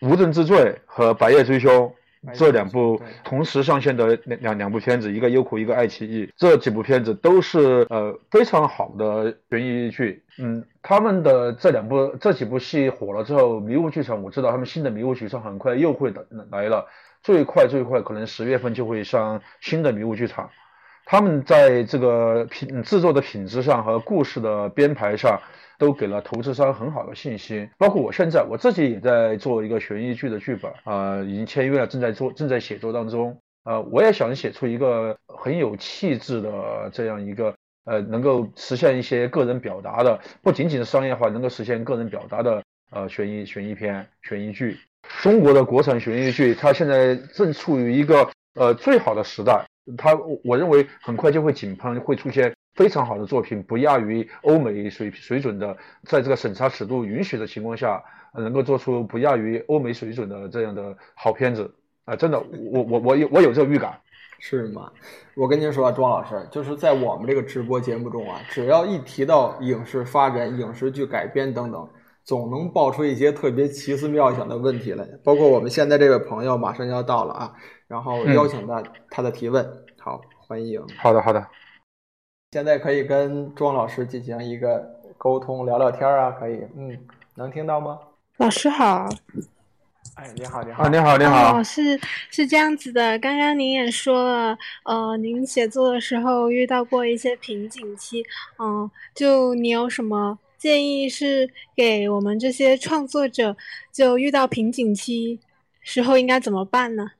[0.08, 0.56] 《无证之罪》
[0.86, 1.70] 和《白夜追凶》。
[2.32, 10.22] 这两部同时上线的两两两部片子，一个优酷，一个爱奇艺，这几部片子都是呃非常好的悬疑剧。
[10.38, 16.12] 嗯，他们的这两部这几部戏火了之后，迷雾剧场我知道他们新的迷雾剧场很快又会
[16.50, 16.86] 来了，
[17.22, 20.50] 最快最快可能十月份就会上新的迷雾剧场。
[21.04, 25.40] 他们在这个品制作的品质上和故事的编排上。
[25.76, 33.80] 都给了投资商很好的信心，包括我现在我自己也在做一个悬疑剧的剧本啊，已经签约了，正在做，正在写作当中啊。
[33.80, 37.52] 我也想写出一个很有气质的这样一个
[37.86, 44.78] 呃，能够实现一些个人表达的，不仅仅是商业化，能够实现个人表达的呃悬疑悬疑片悬疑剧。
[45.22, 52.54] 中国的国产悬疑剧，它现在正处于一个呃最好的时代，他我认为很快就会井喷，会出现。
[52.74, 55.76] 非常好的作品，不亚于欧美水水准的，
[56.08, 58.02] 在这个审查尺度允许的情况下，
[58.34, 61.72] 能够做出不亚于欧美水准的这样的好片子
[62.04, 62.16] 啊！
[62.16, 62.40] 真的，
[62.72, 63.96] 我我我有我有这个预感，
[64.40, 64.90] 是吗？
[65.36, 71.88] 我跟您说，庄老师，就是在我们这个直播节目中啊，只要一提到影视发展、影视剧改编等等，
[72.24, 75.06] 总能爆出一些特别奇思妙想的问题来。
[75.22, 77.52] 包括我们现在这位朋友马上要到了啊，
[77.86, 79.64] 然后邀请他他的提问，
[79.98, 80.80] 好，欢迎。
[80.98, 81.46] 好的，好的。
[82.52, 84.84] 现在可以跟庄老师进行一个
[85.18, 86.96] 沟通，聊聊天啊，可以，嗯，
[87.34, 87.98] 能听到吗？
[88.36, 89.08] 老师好。
[90.16, 91.58] 哎，你好，你好，你好，你好。
[91.58, 91.98] 哦，是
[92.30, 98.22] 是这样子的，刚刚您也说了，呃，您写作的时候遇到过一些瓶颈期，
[98.58, 103.54] 嗯，就你有什么建议是给我们这些创作者，
[103.92, 105.38] 就遇到瓶颈期
[105.82, 107.10] 时候应该怎么办呢？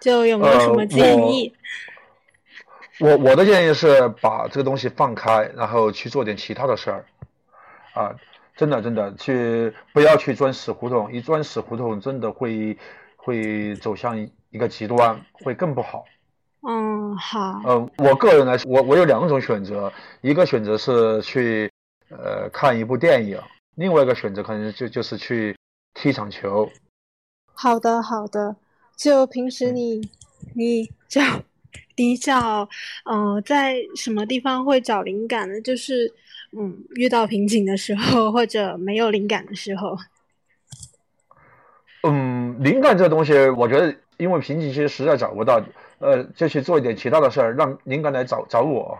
[0.00, 1.52] 就有没有什么建议？
[3.00, 7.04] 我我的建议是把这个东西放开，然后去做点其他的事儿，
[7.94, 8.14] 啊，
[8.54, 12.78] 真的真的去不要去钻死胡同，一钻死胡同真的会
[13.16, 14.16] 会走向
[14.50, 16.04] 一个极端，会更不好。
[16.62, 17.60] 嗯，好。
[17.64, 21.69] 呃，我个人来说，我我有两种选择，一个选择是去
[22.10, 23.40] 呃看一部电影，
[23.76, 25.56] 另外一个选择可能就就是去
[25.94, 26.70] 踢场球。
[27.54, 28.56] 好的好的，
[28.96, 30.00] 就平时你
[30.54, 31.42] 你这样。
[31.96, 32.66] 你找，
[33.04, 35.60] 呃，在什么地方会找灵感呢？
[35.60, 36.10] 就是，
[36.56, 39.94] 嗯，遇到瓶颈的时候，或者没有灵感的时候。
[42.02, 45.62] 嗯，灵感这东西，我觉得因为瓶颈期实在找不到，
[45.98, 48.98] 呃，就去做一点其他的事儿，让灵感来找找我。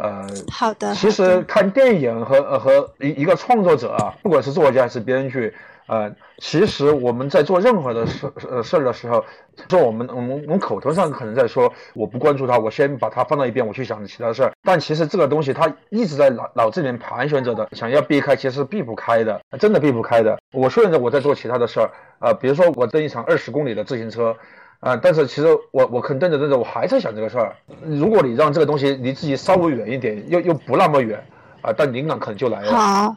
[0.00, 0.94] 嗯，呃，好的。
[0.94, 5.54] 其实看电影和和一一个创作者啊，不管是作家还是编剧。
[5.88, 9.24] 呃，其实我们在做任何的事呃事儿的时候，
[9.70, 14.50] 说我们我们我们口头上可能在说我不关注他，我先把它放到一边，我去想其他事儿。
[14.64, 20.36] 但其实这个东西它一直在脑脑子里面盘旋着的，想要避开其实是避不开的，真的避不开的。
[20.52, 21.88] 我虽然着我在做其他的事儿，
[22.18, 24.34] 啊，比如说我蹬一场二十公里的自行车，
[24.80, 27.56] 啊，但是其实我我可能蹬着蹬着我还在想这个事儿。
[27.84, 31.18] 如果你让这个东西离自己稍微远一点，又又不那么远，
[31.62, 32.72] 啊，但灵感可能就来了。
[32.72, 33.16] 好。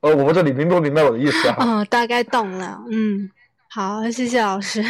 [0.00, 1.56] 呃，我不知道你明不明白我的意思啊？
[1.64, 2.84] 嗯，大概懂了。
[2.90, 3.28] 嗯，
[3.68, 4.82] 好，谢谢老师。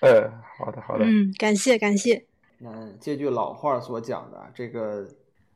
[0.00, 0.28] 呃，
[0.58, 1.04] 好的，好的。
[1.04, 2.24] 嗯，感谢，感谢。
[2.64, 5.06] 嗯，这句老话所讲的，这个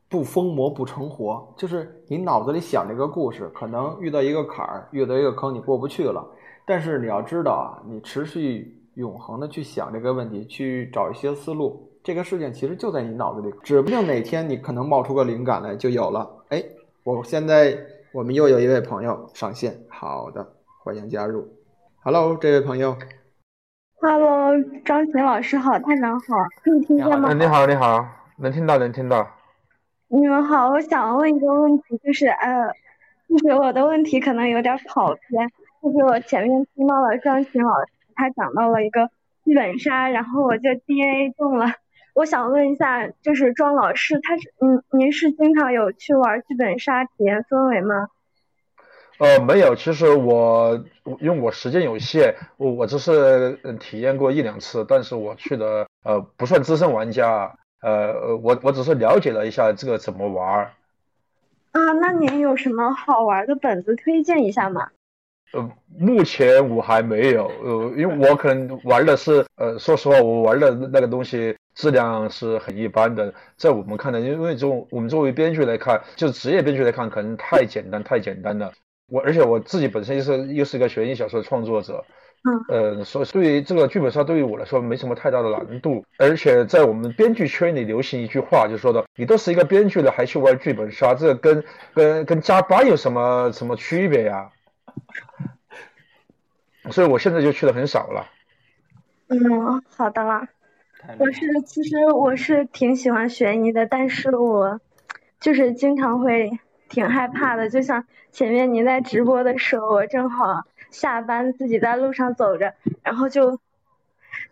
[0.09, 6.25] 不疯魔不成活，就是你脑子里想这个故事，可能遇到一个坎儿，遇到一个坑，你过不去了。
[6.67, 16.45] 但是你要知道啊，你持续永恒的去想这个问题，去找一些思路，这个事情其实就在你脑子里，指不定哪天你可能冒出个灵感来，就有了。
[16.49, 16.63] 哎，
[17.03, 17.77] 我现在。
[18.15, 20.47] 我们又有一位朋友上线，好的，
[20.85, 21.49] 欢迎加入。
[22.05, 22.97] Hello，这位朋友。
[24.01, 24.53] Hello，
[24.85, 27.33] 张琴老师好，探长好，可以听见吗？
[27.35, 28.07] 你好，你好，
[28.39, 29.29] 能听到，能听到。
[30.07, 32.73] 你们好，我想问一个问题，就是呃，
[33.29, 35.51] 就是我的问题可能有点跑偏，
[35.83, 39.11] 就是我前面听到了张琴老师他讲到了一个
[39.45, 41.67] 剧本杀，然后我就 DNA 中了。
[42.15, 48.09] 我想问一下，就是庄老师，他是嗯，您是经常有去玩剧本杀体验氛围吗？
[49.19, 50.85] 呃，没有，其实我
[51.21, 60.71] 因为我时间有限，我我只是体验过一两次，但是我去的呃不算资深玩家，呃，我我只是了解了一下这个怎么玩。
[61.73, 64.91] 啊，那您有什么好玩的本子推荐一下吗？
[65.55, 78.73] 呃，目前我还没有，呃，因为我可能玩的是，呃，说实话，我玩的那个东西质量是很一般的，在我们看来，因为作我们作为编剧来看，就是职业编剧来看，可能太简单，太简单了。
[79.09, 82.05] 我而且我自己本身又是又是一个悬疑小说的创作者，
[82.69, 86.05] 嗯，呃，所以对于这个剧本杀对于我来说没什么太大的难度。
[86.19, 91.63] 而且在我们编剧圈里流行一句话，就说的你都是一个编剧了，还去玩剧本杀，这跟
[91.95, 94.51] 跟跟加班有什么什么区别呀？
[96.93, 98.27] 所以我现在就去的很少了。
[99.29, 100.49] 嗯，好的啦。
[101.19, 104.81] 我是其实我是挺喜欢悬疑的，但是我
[105.41, 106.59] 就是经常会。
[106.87, 113.59] 挺害怕的，就像前面您在直播的时候，我正好下班，自己在路上走着，然后就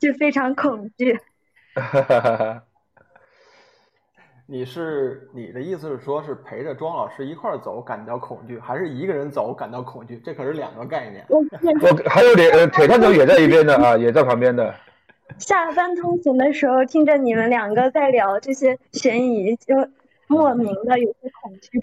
[0.01, 1.21] 就非常恐惧。
[1.75, 2.65] 哈哈哈哈
[4.53, 10.21] 你是你的意思是说，是陪着庄老师一块走感到恐惧，还是一个人走感到恐惧？
[10.23, 11.25] 这可是两个概念。
[11.31, 11.43] 我
[12.07, 14.75] 还有铁铁探长也在一边的啊，也在旁边的。
[15.39, 19.75] 下班通勤的时候，听着你们两个在聊这些悬疑，就
[20.27, 21.81] 莫名的有些恐惧。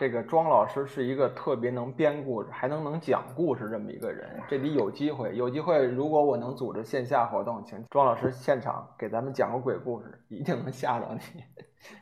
[0.00, 4.26] 这个庄老师是一个特别能编故事，还能能讲故事这么一个人。
[4.48, 11.44] 这里有机会，有机会，如果我能组织线下活动，请庄老师现场给咱们讲个鬼故事，一定能吓到你。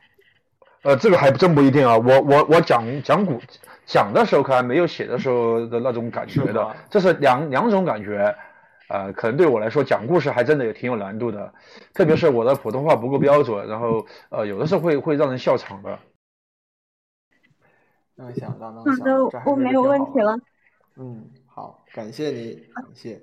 [0.83, 1.97] 呃，这个还真不一定啊。
[1.97, 3.37] 我我我讲讲古
[3.85, 8.33] 讲的时候，可能没有写的时候的那种感觉的，这是两两种感觉。
[8.87, 11.53] 呃，可能对我来说讲故事还真的也挺有难度的，
[11.93, 15.99] 特别是我的普通话不够标准，然后呃，有的时候会会让人笑场的。
[18.19, 20.37] 能想到，能想到，我没有问题了。
[20.97, 23.21] 嗯，好，感谢你，感谢。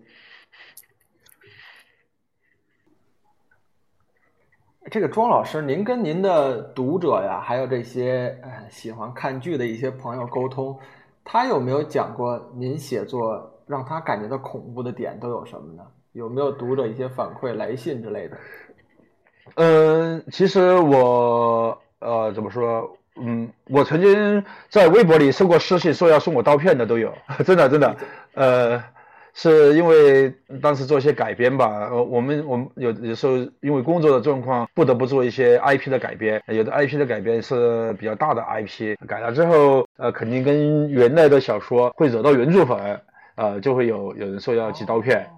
[4.91, 10.79] 这个庄老师，您跟您的读者呀，还有这些呃喜欢看剧的一些朋友沟通，
[11.25, 13.53] 他有没有讲过您写作？
[13.67, 15.85] 让他感觉到恐怖的点都有什么呢？
[16.13, 18.39] 有没有读者一些反馈、来信之类的？
[19.57, 22.97] 嗯，其实我呃怎么说？
[23.19, 27.13] 嗯，我曾经在微博里收过私信，说要送我刀片的都有，
[27.45, 27.97] 真的真的。
[28.35, 28.83] 呃，
[29.33, 31.89] 是因为当时做一些改编吧。
[31.91, 36.43] 呃，我们我们有有时候因为工作的状况，不得不做一些 IP 的改编。
[36.49, 43.01] 有的 IP 的改编是比较大的 IP，改了之后，呃，肯定跟原来的小说会惹到原著粉。
[43.37, 45.29] 呃，就会有有人说要寄刀片，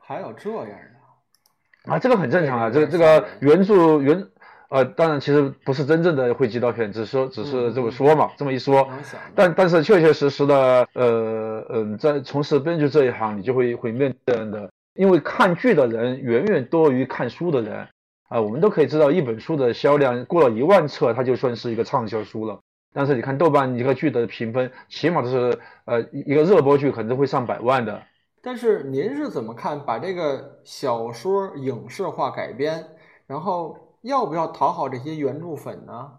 [0.00, 2.00] 还有这样的啊？
[2.00, 2.68] 这个很正常啊。
[2.68, 4.26] 这个这个原著原
[4.68, 8.88] 呃，当然其实不是真正的会寄刀片，只是说只是这么说嘛，这么一说。
[9.34, 17.86] 但但是确确实实的，呃嗯，在从事编剧这一行，你就会会面对的，因为看剧的人远远多于看书的人
[18.28, 18.40] 啊。
[18.40, 22.58] 我们都可以知道，一本书的销量过了一万册，它就算是一个畅销书了。
[22.92, 28.02] 但是你看豆瓣一个剧的评分，起码都是呃一个热播剧可能都会上百万的。
[28.42, 32.82] 但是您是怎么看把这个小说影视化改编，
[33.26, 36.12] 然后要不要讨好这些原著粉呢？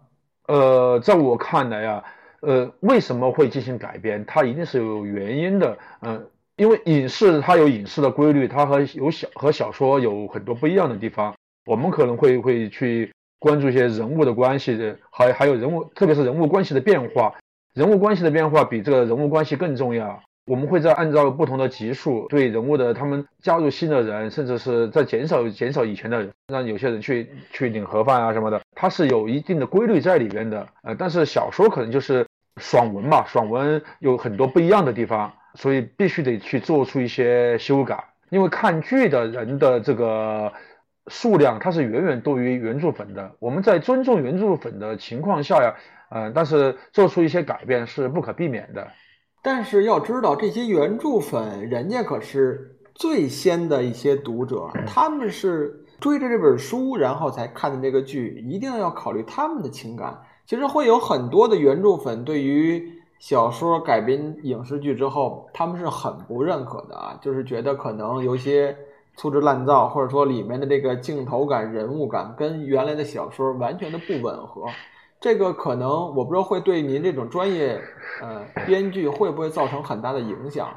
[0.46, 2.04] 呃，在我看来啊，
[2.40, 4.24] 呃，为什么会进行改编？
[4.26, 5.78] 它一定是有原因的。
[6.00, 11.34] 嗯，因为影视它有影视的规律，它和有小和小说有很多不一样的地方。
[11.66, 13.12] 我们可能会会去。
[13.40, 17.32] 关注一些人物的关系的，还还有人物，特别是人物关系的变化。
[17.72, 20.20] 人物关系的变化比这个人物关系更重要。
[20.48, 30.66] 我们会在按照不同的级数对人物的，他们加入新的人，甚至是在减少减少以前的人，让有些人去去领盒饭啊什么的，它是有一定的规律在里边的。
[30.82, 32.26] 呃，但是小说可能就是
[32.56, 38.02] 爽文嘛，爽文有很多不一样的地方，所以必须得去做出一些修改。
[38.30, 40.52] 因为看剧的人的这个。
[41.10, 43.32] 数量它是远远多于原著粉的。
[43.38, 45.74] 我们在尊重原著粉的情况下呀，
[46.10, 48.88] 呃，但是做出一些改变是不可避免的。
[49.42, 60.18] 但是要知道，这些原著粉人家可是最先的一些读者，他们是追着这本书然后才看的这个剧，一定要考虑他们的情感。
[60.46, 68.76] 其实会有很多的原著粉对于小说改编影视剧之后，他们是很不认可的啊，就是觉得可能有些
[69.16, 74.62] 粗制滥造，或者说里面的这个镜头感、人物感跟原来的小说完全的不吻合。
[75.20, 77.80] 这个可能我不知道会对您这种专业
[78.20, 80.68] 呃编剧会不会造成很大的影响。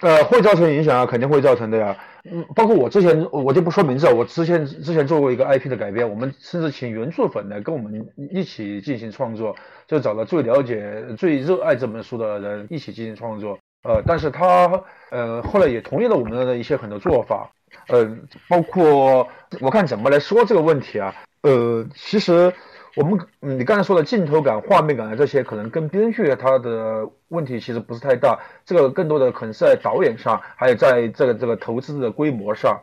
[0.00, 1.96] 呃，会造成影响啊，肯定会造成的呀。
[2.30, 9.56] 嗯，包括我之前我就不说名字了，我之前之前做过一个 IP 的改编，我们甚至请原著粉来跟我们一起进行创作，
[9.88, 13.58] 就找了最了解、最热爱这本书的人一起进行创作。
[13.82, 14.70] 呃，但是他
[15.10, 17.50] 呃后来也同意了我们的一些很多做法。
[17.88, 18.08] 呃，
[18.48, 19.28] 包括
[19.60, 21.14] 我看怎么来说这个问题啊。
[21.42, 22.52] 呃，其实。
[22.96, 32.80] 我们，你刚才说的镜头感、画面感啊，这些可能跟编剧他的问题其实不是太大，这个更多的可能是在导演上，还有在这个这个投资的规模上，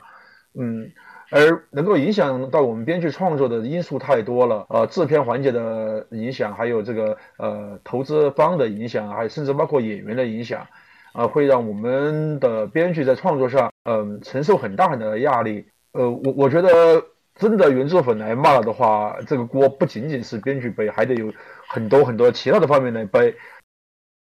[0.54, 0.92] 嗯，
[1.32, 10.68] 而能够影响到我们编剧创作的因素太多了，呃，制片环节的影响，还有这个呃投资方的影响，还有甚至包括演员的影响，
[11.14, 17.04] 啊，会让我们的编剧在创作上，嗯，承受很大很大的压力，呃，我我觉得。
[17.36, 21.34] 真的原作粉来骂了的话，这个锅不仅仅是编剧背，还得有
[21.68, 23.36] 很多很多其他的方面来背。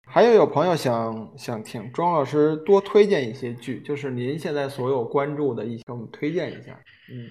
[0.08, 6.80] 还有有朋友想想听庄老师多推荐一些剧，就是您现在所有关注的一些，给我们推荐一下。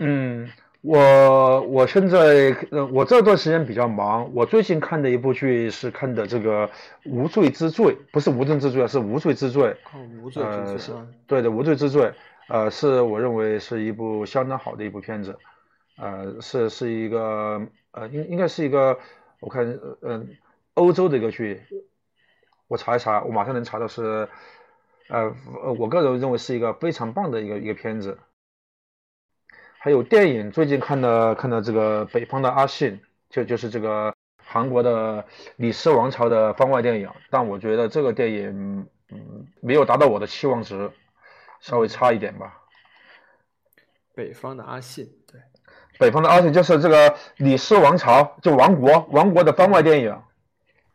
[0.01, 0.49] 嗯，
[0.81, 6.67] 我我现在呃，我这段时间比较忙，我最近看的一部剧是看的这个
[7.05, 9.71] 《无罪之罪》，不是无证之罪，是无罪之罪。
[9.93, 10.95] 哦，无罪之罪。
[11.27, 12.13] 对的，无罪之罪，
[12.49, 15.37] 呃，是我认为是一部相当好的一部片子。
[15.97, 18.99] 呃，是是一个呃，应应该是一个，
[19.41, 19.65] 我看
[20.03, 20.37] 嗯，
[20.75, 21.63] 欧洲的一个剧，
[22.67, 24.29] 我查一查，我马上能查到是，
[25.09, 28.19] 呃呃，我个人认为是一个非常棒的一个一个片子。
[29.79, 32.93] 还有电影，最近看的看的这个《北方的阿信》，
[33.29, 35.25] 就就是这个韩国的
[35.57, 40.91] 李氏王朝的番外电影，但我觉得这个电影嗯没有达到我的期望值，
[41.61, 42.63] 稍微差一点吧。
[44.15, 45.24] 北方的阿信，对。
[45.99, 50.11] 北方的而且就是这个李氏王朝，就王国王国的番外电影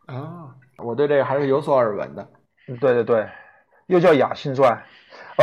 [0.07, 2.27] 啊，我对这个还是有所耳闻的。
[2.79, 3.27] 对对对，
[3.87, 4.83] 又叫《雅信传》。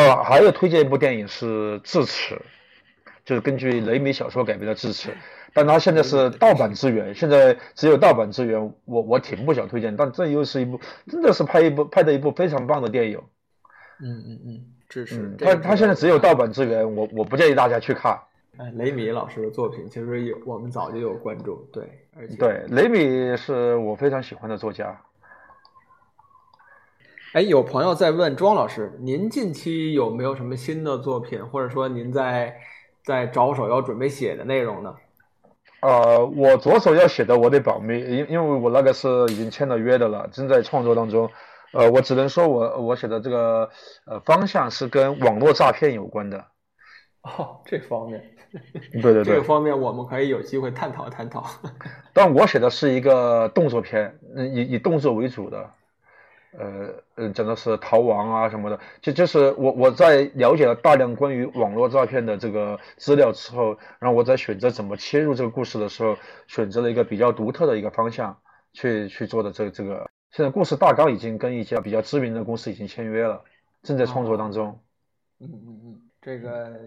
[0.01, 2.35] 哦，还有推荐一部电影是《智齿》，
[3.25, 5.09] 就是根据雷米小说改编的《智齿》，
[5.55, 8.61] 但它现在是盗版资源，现在只有盗版资源。
[8.85, 10.79] 我我挺不想推荐，但这又是一部
[11.09, 13.19] 真的是拍一部拍的一部非常棒的电影。
[14.03, 15.35] 嗯嗯嗯，智齿。
[15.39, 18.21] 他他现在只有盗版资源，我我不建议大家去看。
[18.59, 21.83] 哎，雷米老师的作品其实有我们早就有关注，对，
[22.17, 24.99] 而且对雷米是我非常喜欢的作家。
[27.35, 32.57] 哎，有朋友在问庄老师，您近期有没有什么新的作品，或者说您在
[33.05, 34.97] 在着手要准备写的内容呢？
[35.81, 41.31] 呃，我着手要写的我得保密，因因为我那个是已经签了约的了，正在创作当中。
[41.73, 43.69] 呃，我只能说我我写的这个
[44.07, 46.47] 呃方向是跟网络诈骗有关的。
[47.21, 48.36] 哦，这方面。
[48.92, 51.44] 对对对，这个方面我们可以有机会探讨探讨。
[52.12, 55.70] 但我写的是一个动作片，嗯以以动作为主的，
[56.59, 58.80] 呃呃，讲的是逃亡啊什么的。
[59.03, 66.16] 就就是我我在了解了大量关于网络诈骗的这个资料之后，然后我在选择怎么切入这个故事的时候，
[66.47, 68.38] 选择了一个比较独特的一个方向
[68.72, 70.09] 去去做的这个这个。
[70.30, 73.42] 现在故事大纲已经跟一家比较知名的公司已经签约了，
[73.82, 74.80] 正在创作当中。
[75.40, 76.80] 嗯嗯嗯，这个。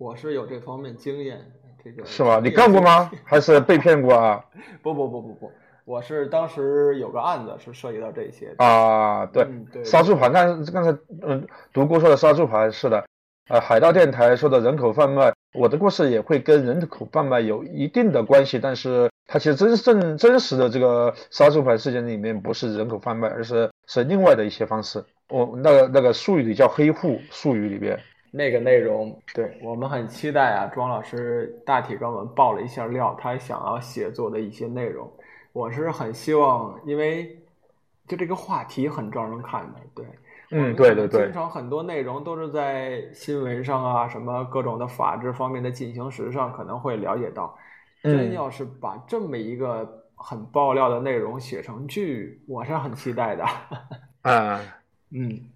[0.00, 1.38] 我是有这方面经验，
[1.84, 2.40] 这个是吗？
[2.42, 3.10] 你干过吗？
[3.22, 4.42] 还是被骗过啊？
[4.80, 5.52] 不不不不不，
[5.84, 9.26] 我是当时有个案子是涉及到这些啊。
[9.26, 9.46] 对，
[9.84, 13.04] 杀猪盘，刚刚才嗯，独孤说的杀猪盘是的，
[13.50, 25.04] 呃，海盗电台说的人口贩卖，我的故事也会跟人口贩卖有一定的关系，但是它其实真正真实的这个杀猪盘事件里面不是人口贩卖，而是是另外的一些方式。
[25.28, 28.00] 我那个那个术语里叫黑户术语里边。
[28.32, 30.70] 那个内容，对我们很期待啊！
[30.72, 35.12] 庄老师大体给我们爆了一下料，他想要写作的一些内容，
[35.52, 37.36] 我是很希望，因为
[38.06, 40.06] 就这个话题很招人看的，对，
[40.52, 47.58] 嗯，对对对，经常很多内容都是在新闻上啊，什么各种的法治方面的进行时上可能会了解到，
[48.04, 53.44] 真要是把这么一个很爆料的内容写成剧，我是很期待的，
[54.22, 54.60] 啊，
[55.10, 55.49] 嗯。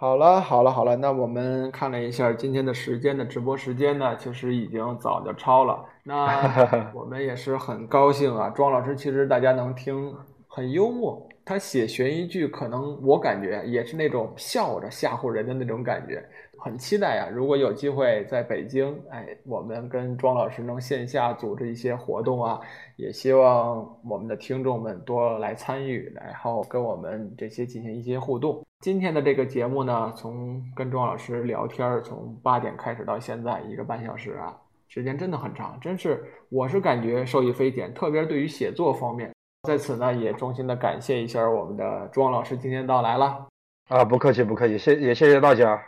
[0.00, 5.84] 好了，好了，好了，那我们看了一下今天的时间的直播时间呢，其实已经早就超了。
[6.04, 6.40] 那
[6.94, 10.14] 我们也是很高兴啊，庄老师其实大家能听
[10.46, 16.24] 很幽默，他写悬疑剧可能我感觉也是那种笑着吓唬人的那种感觉。
[16.60, 17.28] 很期待啊！
[17.32, 22.60] 如果有机会在北京，哎，我们跟庄老师能线下组织一些活动啊，
[22.94, 28.64] 也希望我们的听众们多来参与，然后跟我们这些进行一些互动。
[28.80, 34.56] 今天的这个节目呢，从跟庄老师聊天，从八点开始到现在一个半小时啊，
[34.86, 39.32] 时间真的很长，真是我是感觉受益匪浅，特别是对于写作方面。
[39.68, 43.48] 在此呢，也衷心的感谢一下我们的庄老师今天到来了。
[43.88, 45.82] 啊，不客气，不客气，谢也谢谢大家。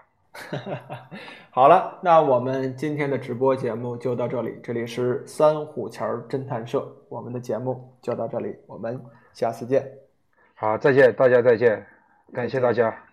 [1.50, 4.58] 好了，那我们今天的直播节目就到这里。
[4.64, 9.00] 这里是三虎桥侦探社，我们的节目就到这里，我们
[9.32, 9.88] 下次见。
[10.56, 11.86] 好，再见，大家再见，
[12.32, 13.09] 感谢大家。